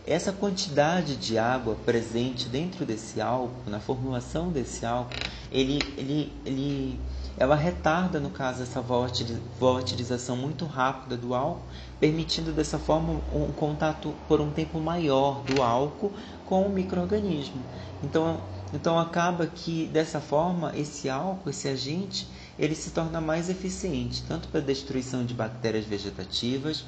[0.07, 5.15] Essa quantidade de água presente dentro desse álcool, na formulação desse álcool,
[5.51, 6.99] ele, ele, ele
[7.37, 11.63] ela retarda, no caso, essa volatilização muito rápida do álcool,
[11.99, 16.13] permitindo dessa forma um contato por um tempo maior do álcool
[16.45, 17.61] com o microorganismo.
[18.01, 18.39] Então,
[18.73, 22.27] então acaba que dessa forma esse álcool, esse agente,
[22.57, 26.85] ele se torna mais eficiente tanto para a destruição de bactérias vegetativas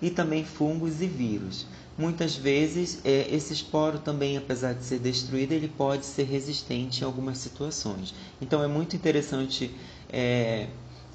[0.00, 1.66] e também fungos e vírus.
[1.98, 7.04] Muitas vezes, é, esse esporo também, apesar de ser destruído, ele pode ser resistente em
[7.04, 8.14] algumas situações.
[8.40, 9.74] Então, é muito interessante
[10.10, 10.68] é,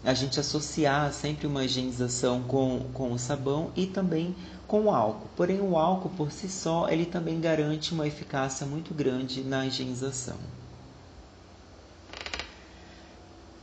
[0.03, 4.35] a gente associar sempre uma higienização com, com o sabão e também
[4.67, 5.29] com o álcool.
[5.35, 10.37] Porém, o álcool por si só, ele também garante uma eficácia muito grande na higienização.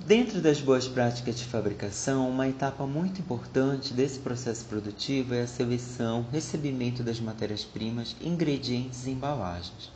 [0.08, 5.46] Dentro das boas práticas de fabricação, uma etapa muito importante desse processo produtivo é a
[5.46, 9.92] seleção, recebimento das matérias-primas, ingredientes e embalagens.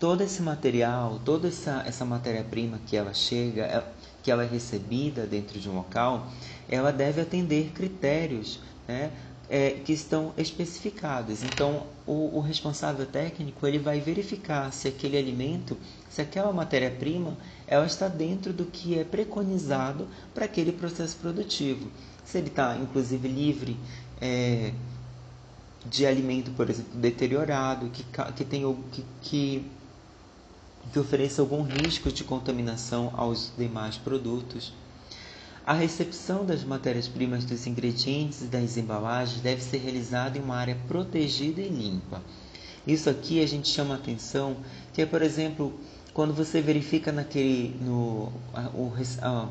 [0.00, 3.84] Todo esse material, toda essa, essa matéria-prima que ela chega, é,
[4.22, 6.26] que ela é recebida dentro de um local,
[6.70, 9.12] ela deve atender critérios né,
[9.48, 11.42] é, que estão especificados.
[11.42, 15.76] Então, o, o, responsável técnico ele vai verificar se aquele alimento,
[16.16, 17.36] se aquela matéria-prima,
[17.66, 21.90] ela está dentro do que é preconizado para aquele processo produtivo.
[22.24, 23.76] Se ele está, inclusive, livre
[24.18, 24.72] é,
[25.84, 28.02] de alimento, por exemplo, deteriorado, que,
[28.34, 29.70] que, tem, que, que,
[30.90, 34.72] que ofereça algum risco de contaminação aos demais produtos.
[35.66, 40.78] A recepção das matérias-primas dos ingredientes e das embalagens deve ser realizada em uma área
[40.88, 42.22] protegida e limpa.
[42.86, 44.56] Isso aqui a gente chama atenção
[44.94, 45.78] que é, por exemplo,
[46.16, 48.90] quando você verifica naquele no a, o,
[49.20, 49.48] a,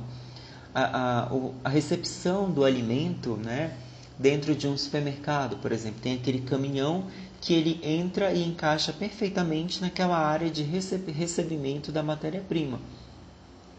[0.73, 1.29] a,
[1.63, 3.77] a, recepção do alimento, né,
[4.17, 7.05] dentro de um supermercado, por exemplo, tem aquele caminhão
[7.39, 12.79] que ele entra e encaixa perfeitamente naquela área de recebimento da matéria-prima.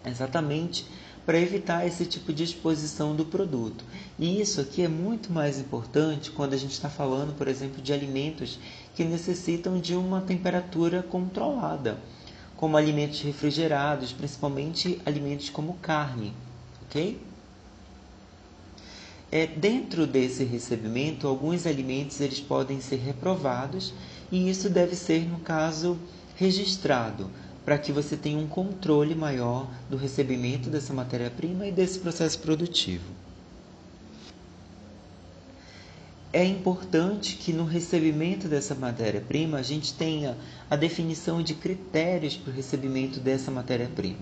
[0.05, 0.87] Exatamente
[1.27, 3.85] para evitar esse tipo de exposição do produto.
[4.17, 7.93] E isso aqui é muito mais importante quando a gente está falando, por exemplo, de
[7.93, 8.61] alimentos
[8.95, 11.99] que necessitam de uma temperatura controlada,
[12.57, 16.33] como alimentos refrigerados, principalmente alimentos como carne,
[16.87, 17.21] ok?
[19.31, 23.93] É, dentro desse recebimento, alguns alimentos eles podem ser reprovados
[24.31, 25.99] e isso deve ser, no caso,
[26.37, 27.31] registrado
[27.65, 33.26] para que você tenha um controle maior do recebimento dessa matéria-prima e desse processo produtivo.
[36.37, 40.37] É importante que no recebimento dessa matéria-prima a gente tenha
[40.71, 44.19] a definição de critérios para o recebimento dessa matéria-prima.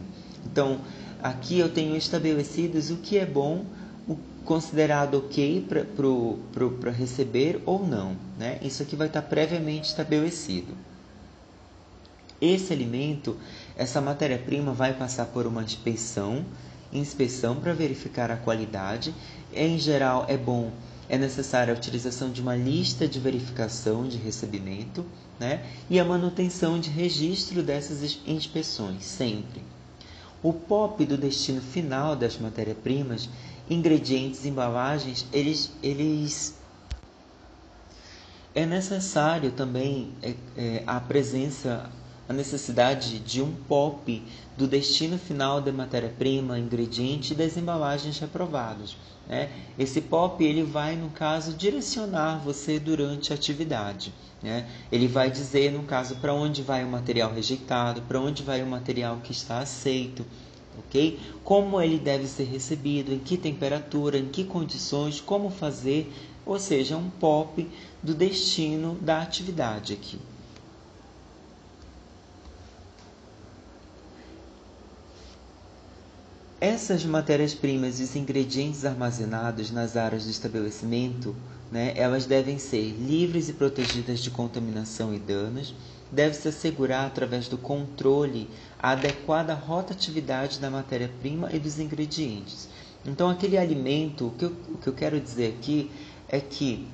[0.47, 0.81] Então,
[1.21, 3.65] aqui eu tenho estabelecidos o que é bom,
[4.07, 5.67] o considerado ok
[6.79, 8.17] para receber ou não.
[8.39, 8.61] Né?
[8.63, 10.73] Isso aqui vai estar previamente estabelecido.
[12.41, 13.37] Esse alimento,
[13.77, 16.45] essa matéria-prima vai passar por uma inspeção,
[16.93, 19.13] inspeção para verificar a qualidade.
[19.53, 20.71] Em geral, é bom
[21.09, 25.05] é necessária a utilização de uma lista de verificação de recebimento
[25.39, 25.65] né?
[25.91, 29.63] e a manutenção de registro dessas inspeções, sempre.
[30.43, 33.29] O POP do destino final das matérias-primas,
[33.69, 36.55] ingredientes embalagens, eles, eles
[38.55, 41.91] é necessário também é, é, a presença
[42.29, 44.23] a necessidade de um POP
[44.57, 48.97] do destino final da matéria-prima, ingrediente e das embalagens reprovadas.
[49.29, 49.51] Né?
[49.79, 54.13] Esse POP ele vai, no caso, direcionar você durante a atividade.
[54.43, 54.67] Né?
[54.91, 58.67] Ele vai dizer, no caso, para onde vai o material rejeitado, para onde vai o
[58.67, 60.25] material que está aceito,
[60.79, 61.19] ok?
[61.43, 66.13] Como ele deve ser recebido, em que temperatura, em que condições, como fazer,
[66.45, 67.71] ou seja, um POP
[68.03, 70.19] do destino da atividade aqui.
[76.65, 81.37] Essas matérias-primas e os ingredientes armazenados nas áreas do estabelecimento,
[81.71, 85.75] né, elas devem ser livres e protegidas de contaminação e danos,
[86.11, 88.49] deve-se assegurar através do controle
[88.79, 92.67] a adequada rotatividade da matéria-prima e dos ingredientes.
[93.05, 95.91] Então, aquele alimento, o que, eu, o que eu quero dizer aqui
[96.27, 96.89] é que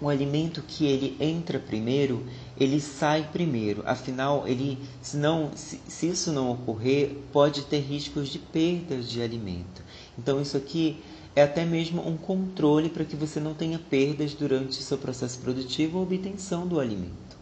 [0.00, 2.26] um alimento que ele entra primeiro,
[2.56, 3.82] ele sai primeiro.
[3.86, 9.20] Afinal, ele, se, não, se, se isso não ocorrer, pode ter riscos de perdas de
[9.20, 9.82] alimento.
[10.18, 11.02] Então, isso aqui
[11.36, 15.98] é até mesmo um controle para que você não tenha perdas durante seu processo produtivo
[15.98, 17.38] ou obtenção do alimento.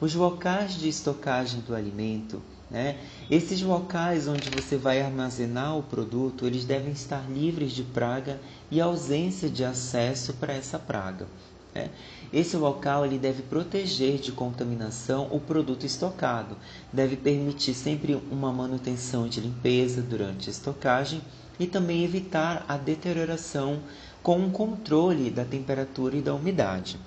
[0.00, 2.96] Os locais de estocagem do alimento né?
[3.28, 8.80] Esses locais onde você vai armazenar o produto, eles devem estar livres de praga e
[8.80, 11.26] ausência de acesso para essa praga.
[11.74, 11.90] Né?
[12.32, 16.56] Esse local ele deve proteger de contaminação o produto estocado,
[16.92, 21.20] deve permitir sempre uma manutenção de limpeza durante a estocagem
[21.58, 23.80] e também evitar a deterioração
[24.22, 26.98] com um controle da temperatura e da umidade.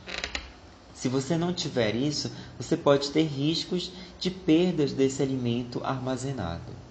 [0.94, 6.83] Se você não tiver isso, você pode ter riscos de perdas desse alimento armazenado.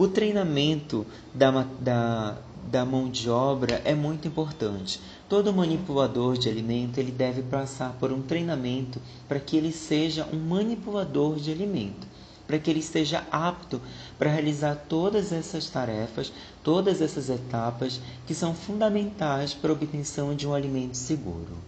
[0.00, 2.38] O treinamento da, da,
[2.70, 4.98] da mão de obra é muito importante.
[5.28, 8.98] Todo manipulador de alimento ele deve passar por um treinamento
[9.28, 12.08] para que ele seja um manipulador de alimento
[12.46, 13.78] para que ele esteja apto
[14.18, 16.32] para realizar todas essas tarefas,
[16.64, 21.58] todas essas etapas que são fundamentais para a obtenção de um alimento seguro.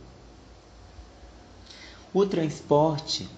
[2.14, 3.28] O transporte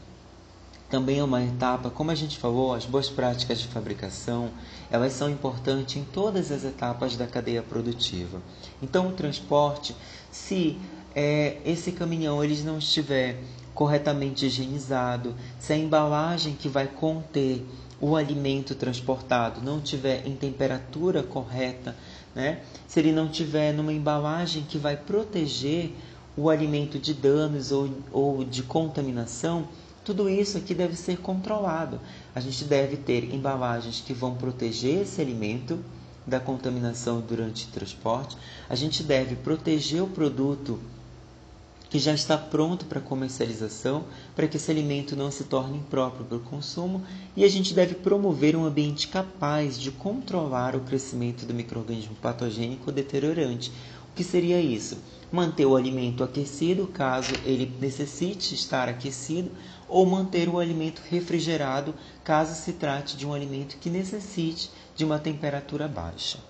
[0.95, 4.49] também é uma etapa, como a gente falou, as boas práticas de fabricação,
[4.89, 8.41] elas são importantes em todas as etapas da cadeia produtiva.
[8.81, 9.93] Então, o transporte,
[10.31, 10.79] se
[11.13, 13.41] é, esse caminhão ele não estiver
[13.75, 17.67] corretamente higienizado, se a embalagem que vai conter
[18.01, 21.97] o alimento transportado não tiver em temperatura correta,
[22.37, 22.61] né?
[22.87, 25.93] se ele não tiver numa embalagem que vai proteger
[26.37, 29.67] o alimento de danos ou, ou de contaminação,
[30.05, 32.01] tudo isso aqui deve ser controlado.
[32.35, 35.79] A gente deve ter embalagens que vão proteger esse alimento
[36.27, 38.37] da contaminação durante o transporte.
[38.69, 40.79] A gente deve proteger o produto
[41.95, 44.03] que já está pronto para comercialização,
[44.35, 47.05] para que esse alimento não se torne impróprio para o consumo,
[47.37, 52.91] e a gente deve promover um ambiente capaz de controlar o crescimento do microorganismo patogênico
[52.91, 53.71] deteriorante.
[54.11, 54.99] O que seria isso?
[55.31, 59.53] Manter o alimento aquecido, caso ele necessite estar aquecido,
[59.95, 65.21] ou manter o alimento refrigerado, caso se trate de um alimento que necessite de uma
[65.21, 66.41] temperatura baixa.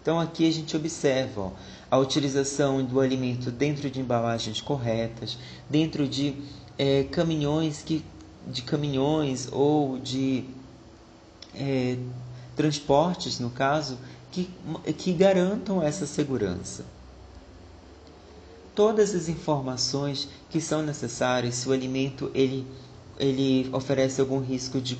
[0.00, 1.52] Então aqui a gente observa ó,
[1.90, 5.36] a utilização do alimento dentro de embalagens corretas,
[5.68, 6.36] dentro de
[6.78, 8.04] é, caminhões que
[8.46, 10.44] de caminhões ou de
[11.56, 11.98] é,
[12.54, 13.98] transportes, no caso,
[14.30, 14.48] que,
[14.96, 16.84] que garantam essa segurança.
[18.74, 22.66] Todas as informações que são necessárias, se o alimento ele
[23.18, 24.96] ele oferece algum risco de,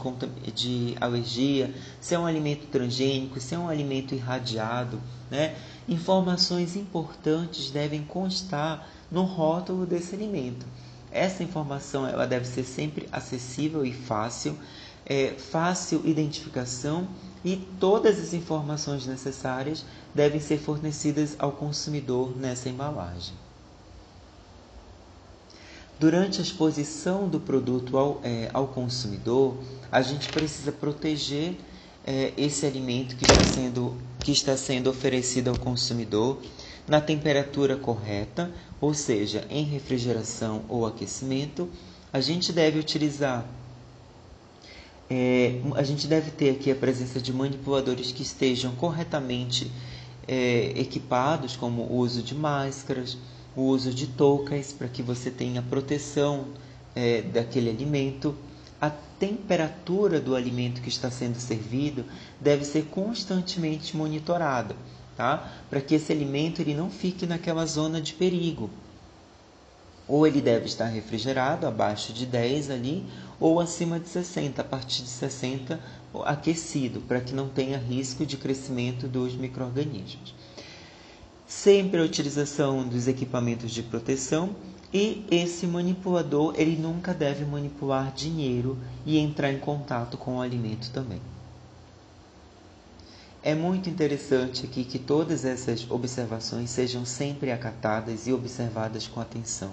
[0.55, 5.01] de alergia, se é um alimento transgênico, se é um alimento irradiado,
[5.31, 5.57] né?
[5.89, 10.67] Informações importantes devem constar no rótulo desse alimento.
[11.11, 14.55] Essa informação ela deve ser sempre acessível e fácil.
[15.07, 17.09] é, fácil identificação
[17.45, 23.35] e todas as informações necessárias devem ser fornecidas ao consumidor nessa embalagem.
[26.01, 29.59] Durante a exposição do produto ao, é, ao consumidor,
[29.93, 31.55] a gente precisa proteger
[32.07, 36.39] é, esse alimento que está, sendo, que está sendo oferecido ao consumidor
[36.89, 41.69] na temperatura correta, ou seja, em refrigeração ou aquecimento.
[42.11, 43.47] A gente deve utilizar
[45.11, 49.71] é, a gente deve ter aqui a presença de manipuladores que estejam corretamente
[50.27, 53.19] é, equipados, como o uso de máscaras,
[53.61, 56.47] o uso de toucas, para que você tenha proteção
[56.95, 58.35] é, daquele alimento.
[58.81, 62.07] A temperatura do alimento que está sendo servido
[62.41, 64.75] deve ser constantemente monitorada,
[65.15, 65.53] tá?
[65.69, 68.71] para que esse alimento ele não fique naquela zona de perigo.
[70.09, 73.05] Ou ele deve estar refrigerado, abaixo de 10 ali,
[73.39, 75.79] ou acima de 60, a partir de 60
[76.25, 80.35] aquecido, para que não tenha risco de crescimento dos microrganismos.
[81.51, 84.55] Sempre a utilização dos equipamentos de proteção
[84.95, 90.93] e esse manipulador, ele nunca deve manipular dinheiro e entrar em contato com o alimento
[90.93, 91.21] também.
[93.43, 99.73] É muito interessante aqui que todas essas observações sejam sempre acatadas e observadas com atenção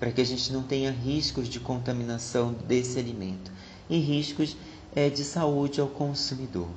[0.00, 3.52] para que a gente não tenha riscos de contaminação desse alimento
[3.88, 4.56] e riscos
[4.96, 6.68] é, de saúde ao consumidor.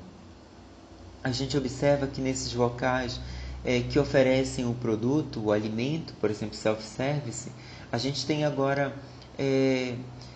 [1.23, 3.19] A gente observa que nesses locais
[3.65, 7.51] é, que oferecem o produto, o alimento, por exemplo, self-service,
[7.91, 8.93] a gente tem agora
[9.37, 9.95] é,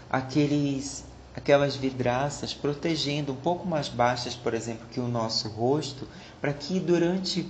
[0.10, 1.06] aqueles,
[1.36, 6.08] aquelas vidraças protegendo um pouco mais baixas, por exemplo, que o nosso rosto,
[6.42, 7.46] para que durante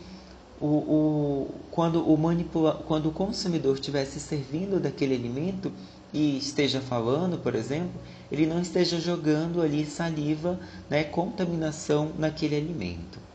[0.60, 5.72] o, o, quando, o manipula, quando o consumidor estiver se servindo daquele alimento
[6.12, 8.02] e esteja falando, por exemplo,
[8.32, 10.60] ele não esteja jogando ali saliva,
[10.90, 13.29] né, contaminação naquele alimento.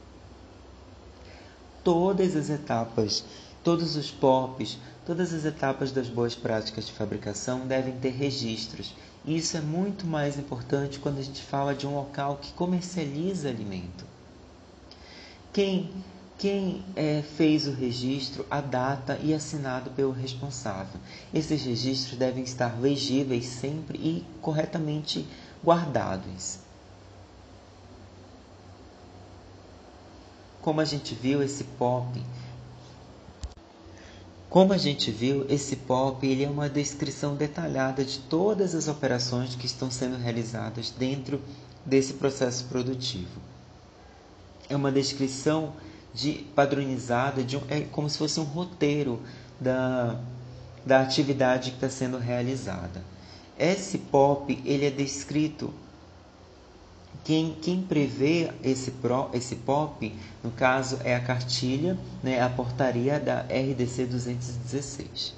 [1.85, 3.24] Todas as etapas,
[3.62, 8.95] todos os POPs, todas as etapas das boas práticas de fabricação devem ter registros.
[9.24, 13.49] E isso é muito mais importante quando a gente fala de um local que comercializa
[13.49, 14.05] alimento.
[15.53, 15.91] Quem
[16.39, 21.01] quem é, fez o registro, a data e assinado pelo responsável.
[21.32, 25.26] Esses registros devem estar legíveis sempre e corretamente
[25.64, 26.59] guardados.
[30.64, 32.22] Como a gente viu, esse POP
[34.54, 39.56] como a gente viu, esse POP ele é uma descrição detalhada de todas as operações
[39.56, 41.42] que estão sendo realizadas dentro
[41.84, 43.40] desse processo produtivo.
[44.68, 45.72] É uma descrição
[46.14, 49.20] de padronizada, de um, é como se fosse um roteiro
[49.60, 50.20] da,
[50.86, 53.02] da atividade que está sendo realizada.
[53.58, 55.74] Esse POP ele é descrito
[57.22, 63.20] quem, quem prevê esse, pro, esse POP, no caso, é a cartilha, né, a portaria
[63.20, 65.34] da RDC 216.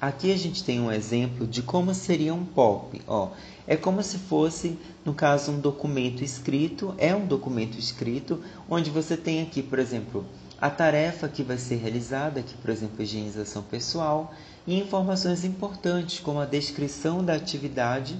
[0.00, 3.00] Aqui a gente tem um exemplo de como seria um POP.
[3.06, 3.30] Ó,
[3.68, 6.92] é como se fosse, no caso, um documento escrito.
[6.98, 10.26] É um documento escrito onde você tem aqui, por exemplo,
[10.60, 14.34] a tarefa que vai ser realizada, aqui, por exemplo, higienização pessoal,
[14.66, 18.16] e informações importantes como a descrição da atividade,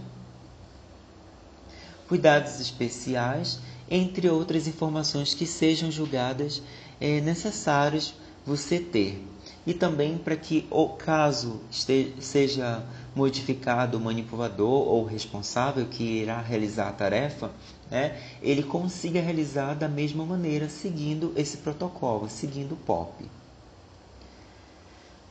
[2.13, 3.59] cuidados especiais,
[3.91, 6.63] entre outras informações que sejam julgadas
[7.01, 8.13] é, necessárias
[8.45, 9.27] você ter
[9.67, 12.85] e também para que, o caso esteja, seja
[13.17, 17.51] modificado o manipulador ou responsável que irá realizar a tarefa,
[17.91, 23.25] né, ele consiga realizar da mesma maneira, seguindo esse protocolo, seguindo o POP.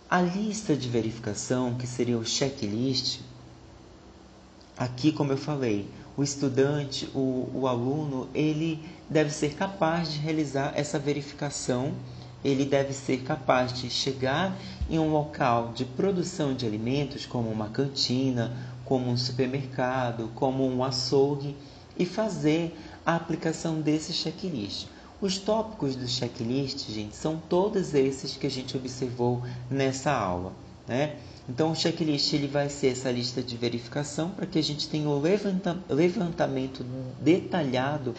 [0.10, 3.20] A lista de verificação, que seria o checklist,
[4.76, 10.74] aqui, como eu falei, o estudante, o, o aluno, ele deve ser capaz de realizar
[10.76, 11.94] essa verificação
[12.44, 14.58] ele deve ser capaz de chegar
[14.90, 18.52] em um local de produção de alimentos, como uma cantina,
[18.84, 21.56] como um supermercado, como um açougue,
[21.98, 24.88] e fazer a aplicação desse checklist.
[25.22, 30.52] Os tópicos do checklist, gente, são todos esses que a gente observou nessa aula.
[30.88, 31.16] Né?
[31.52, 35.10] Então, o checklist ele vai ser essa lista de verificação para que a gente tenha
[35.10, 35.22] o
[35.90, 36.86] levantamento
[37.20, 38.16] detalhado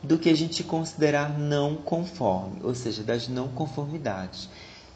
[0.00, 4.48] do que a gente considerar não conforme, ou seja, das não conformidades,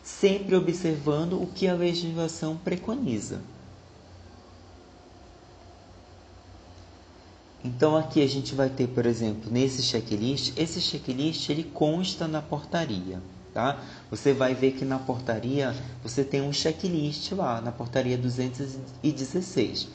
[0.04, 3.40] sempre observando o que a legislação preconiza.
[7.64, 12.40] Então aqui a gente vai ter, por exemplo, nesse checklist, esse checklist ele consta na
[12.40, 13.20] portaria,
[13.52, 13.80] tá?
[14.10, 19.88] Você vai ver que na portaria você tem um checklist lá, na portaria 216.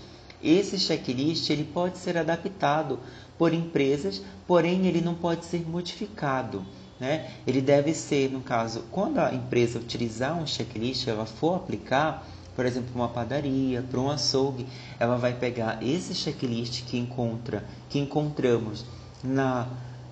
[0.44, 3.00] Esse checklist ele pode ser adaptado
[3.38, 6.66] por empresas, porém ele não pode ser modificado.
[7.00, 7.32] Né?
[7.48, 12.66] Ele deve ser, no caso, quando a empresa utilizar um checklist, ela for aplicar, por
[12.66, 14.68] exemplo, uma padaria, para um açougue,
[15.00, 18.86] ela vai pegar esse checklist que encontra, que encontramos
[19.24, 19.68] na,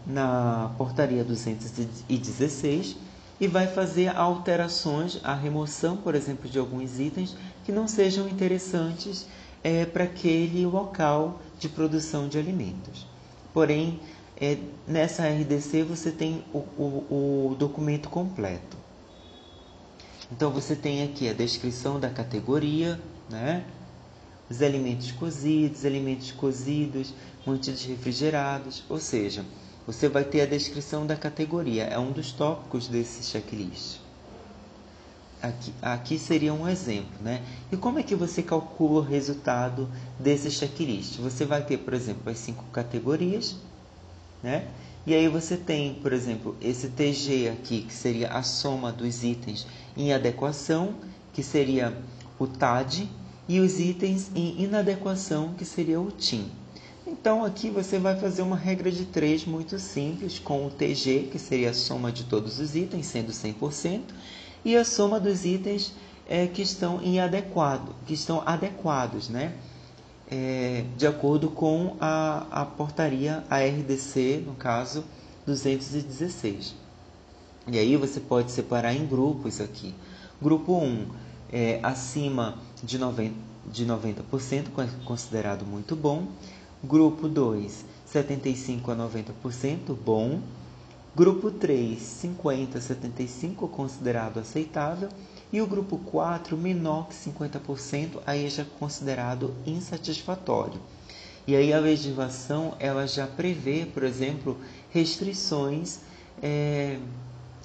[0.06, 2.96] na portaria 216
[3.42, 7.36] e vai fazer alterações, a remoção, por exemplo, de alguns itens
[7.66, 9.26] que não sejam interessantes
[9.64, 13.08] é, para aquele local de produção de alimentos.
[13.52, 14.00] Porém,
[14.40, 18.78] é, nessa RDC você tem o, o, o documento completo.
[20.32, 23.66] Então você tem aqui a descrição da categoria, né?
[24.52, 27.12] os alimentos cozidos, alimentos cozidos,
[27.44, 29.44] mantidos refrigerados, ou seja,
[29.92, 34.00] você vai ter a descrição da categoria, é um dos tópicos desse checklist.
[35.42, 37.44] Aqui, aqui seria um exemplo, né?
[37.70, 41.18] E como é que você calcula o resultado desse checklist?
[41.18, 43.58] Você vai ter, por exemplo, as cinco categorias,
[44.42, 44.70] né?
[45.06, 49.68] E aí você tem, por exemplo, esse TG aqui, que seria a soma dos itens
[49.98, 50.96] em adequação,
[51.34, 51.98] que seria
[52.40, 53.10] o TAD,
[53.46, 56.61] e os itens em inadequação, que seria o TIM.
[57.12, 61.38] Então aqui você vai fazer uma regra de três muito simples, com o TG, que
[61.38, 64.02] seria a soma de todos os itens, sendo 100%,
[64.64, 65.94] e a soma dos itens
[66.26, 69.54] é, que estão em adequado, que estão adequados, né?
[70.30, 75.04] É, de acordo com a, a portaria ARDC, no caso
[75.46, 76.74] 216.
[77.68, 79.94] E aí você pode separar em grupos aqui.
[80.42, 81.08] Grupo 1
[81.52, 83.34] é acima de 90%,
[83.70, 86.28] de 90% considerado muito bom.
[86.84, 90.42] Grupo 2, 75% a 90%, bom.
[91.16, 95.10] Grupo 3, 50 a 75 considerado aceitável
[95.54, 100.80] e o grupo 4 menor que 50% aí já considerado insatisfatório.
[101.46, 104.58] E aí a legislação ela já prevê, por exemplo,
[104.90, 106.00] restrições,
[106.42, 106.98] é,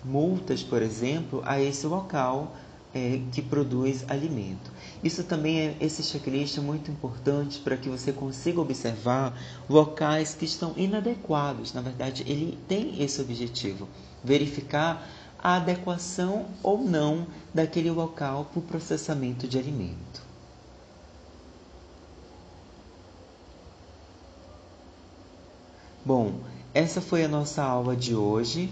[0.05, 2.55] multas, por exemplo, a esse local
[2.97, 4.73] é, que produz alimento.
[5.05, 9.39] Isso também é esse checklist é muito importante para que você consiga observar
[9.69, 11.75] locais que estão inadequados.
[11.75, 13.87] Na verdade, ele tem esse objetivo:
[14.25, 15.07] verificar
[15.39, 20.25] a adequação ou não daquele local para o processamento de alimento.
[26.03, 26.41] Bom,
[26.73, 28.71] essa foi a nossa aula de hoje.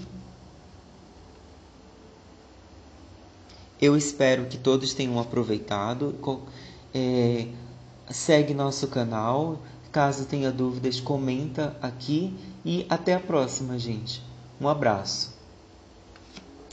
[3.85, 6.15] Eu espero que todos tenham aproveitado.
[6.95, 7.49] É,
[8.09, 9.61] segue nosso canal.
[9.93, 12.35] Caso tenha dúvidas, comenta aqui.
[12.65, 14.23] E até a próxima, gente.
[14.59, 15.34] Um abraço.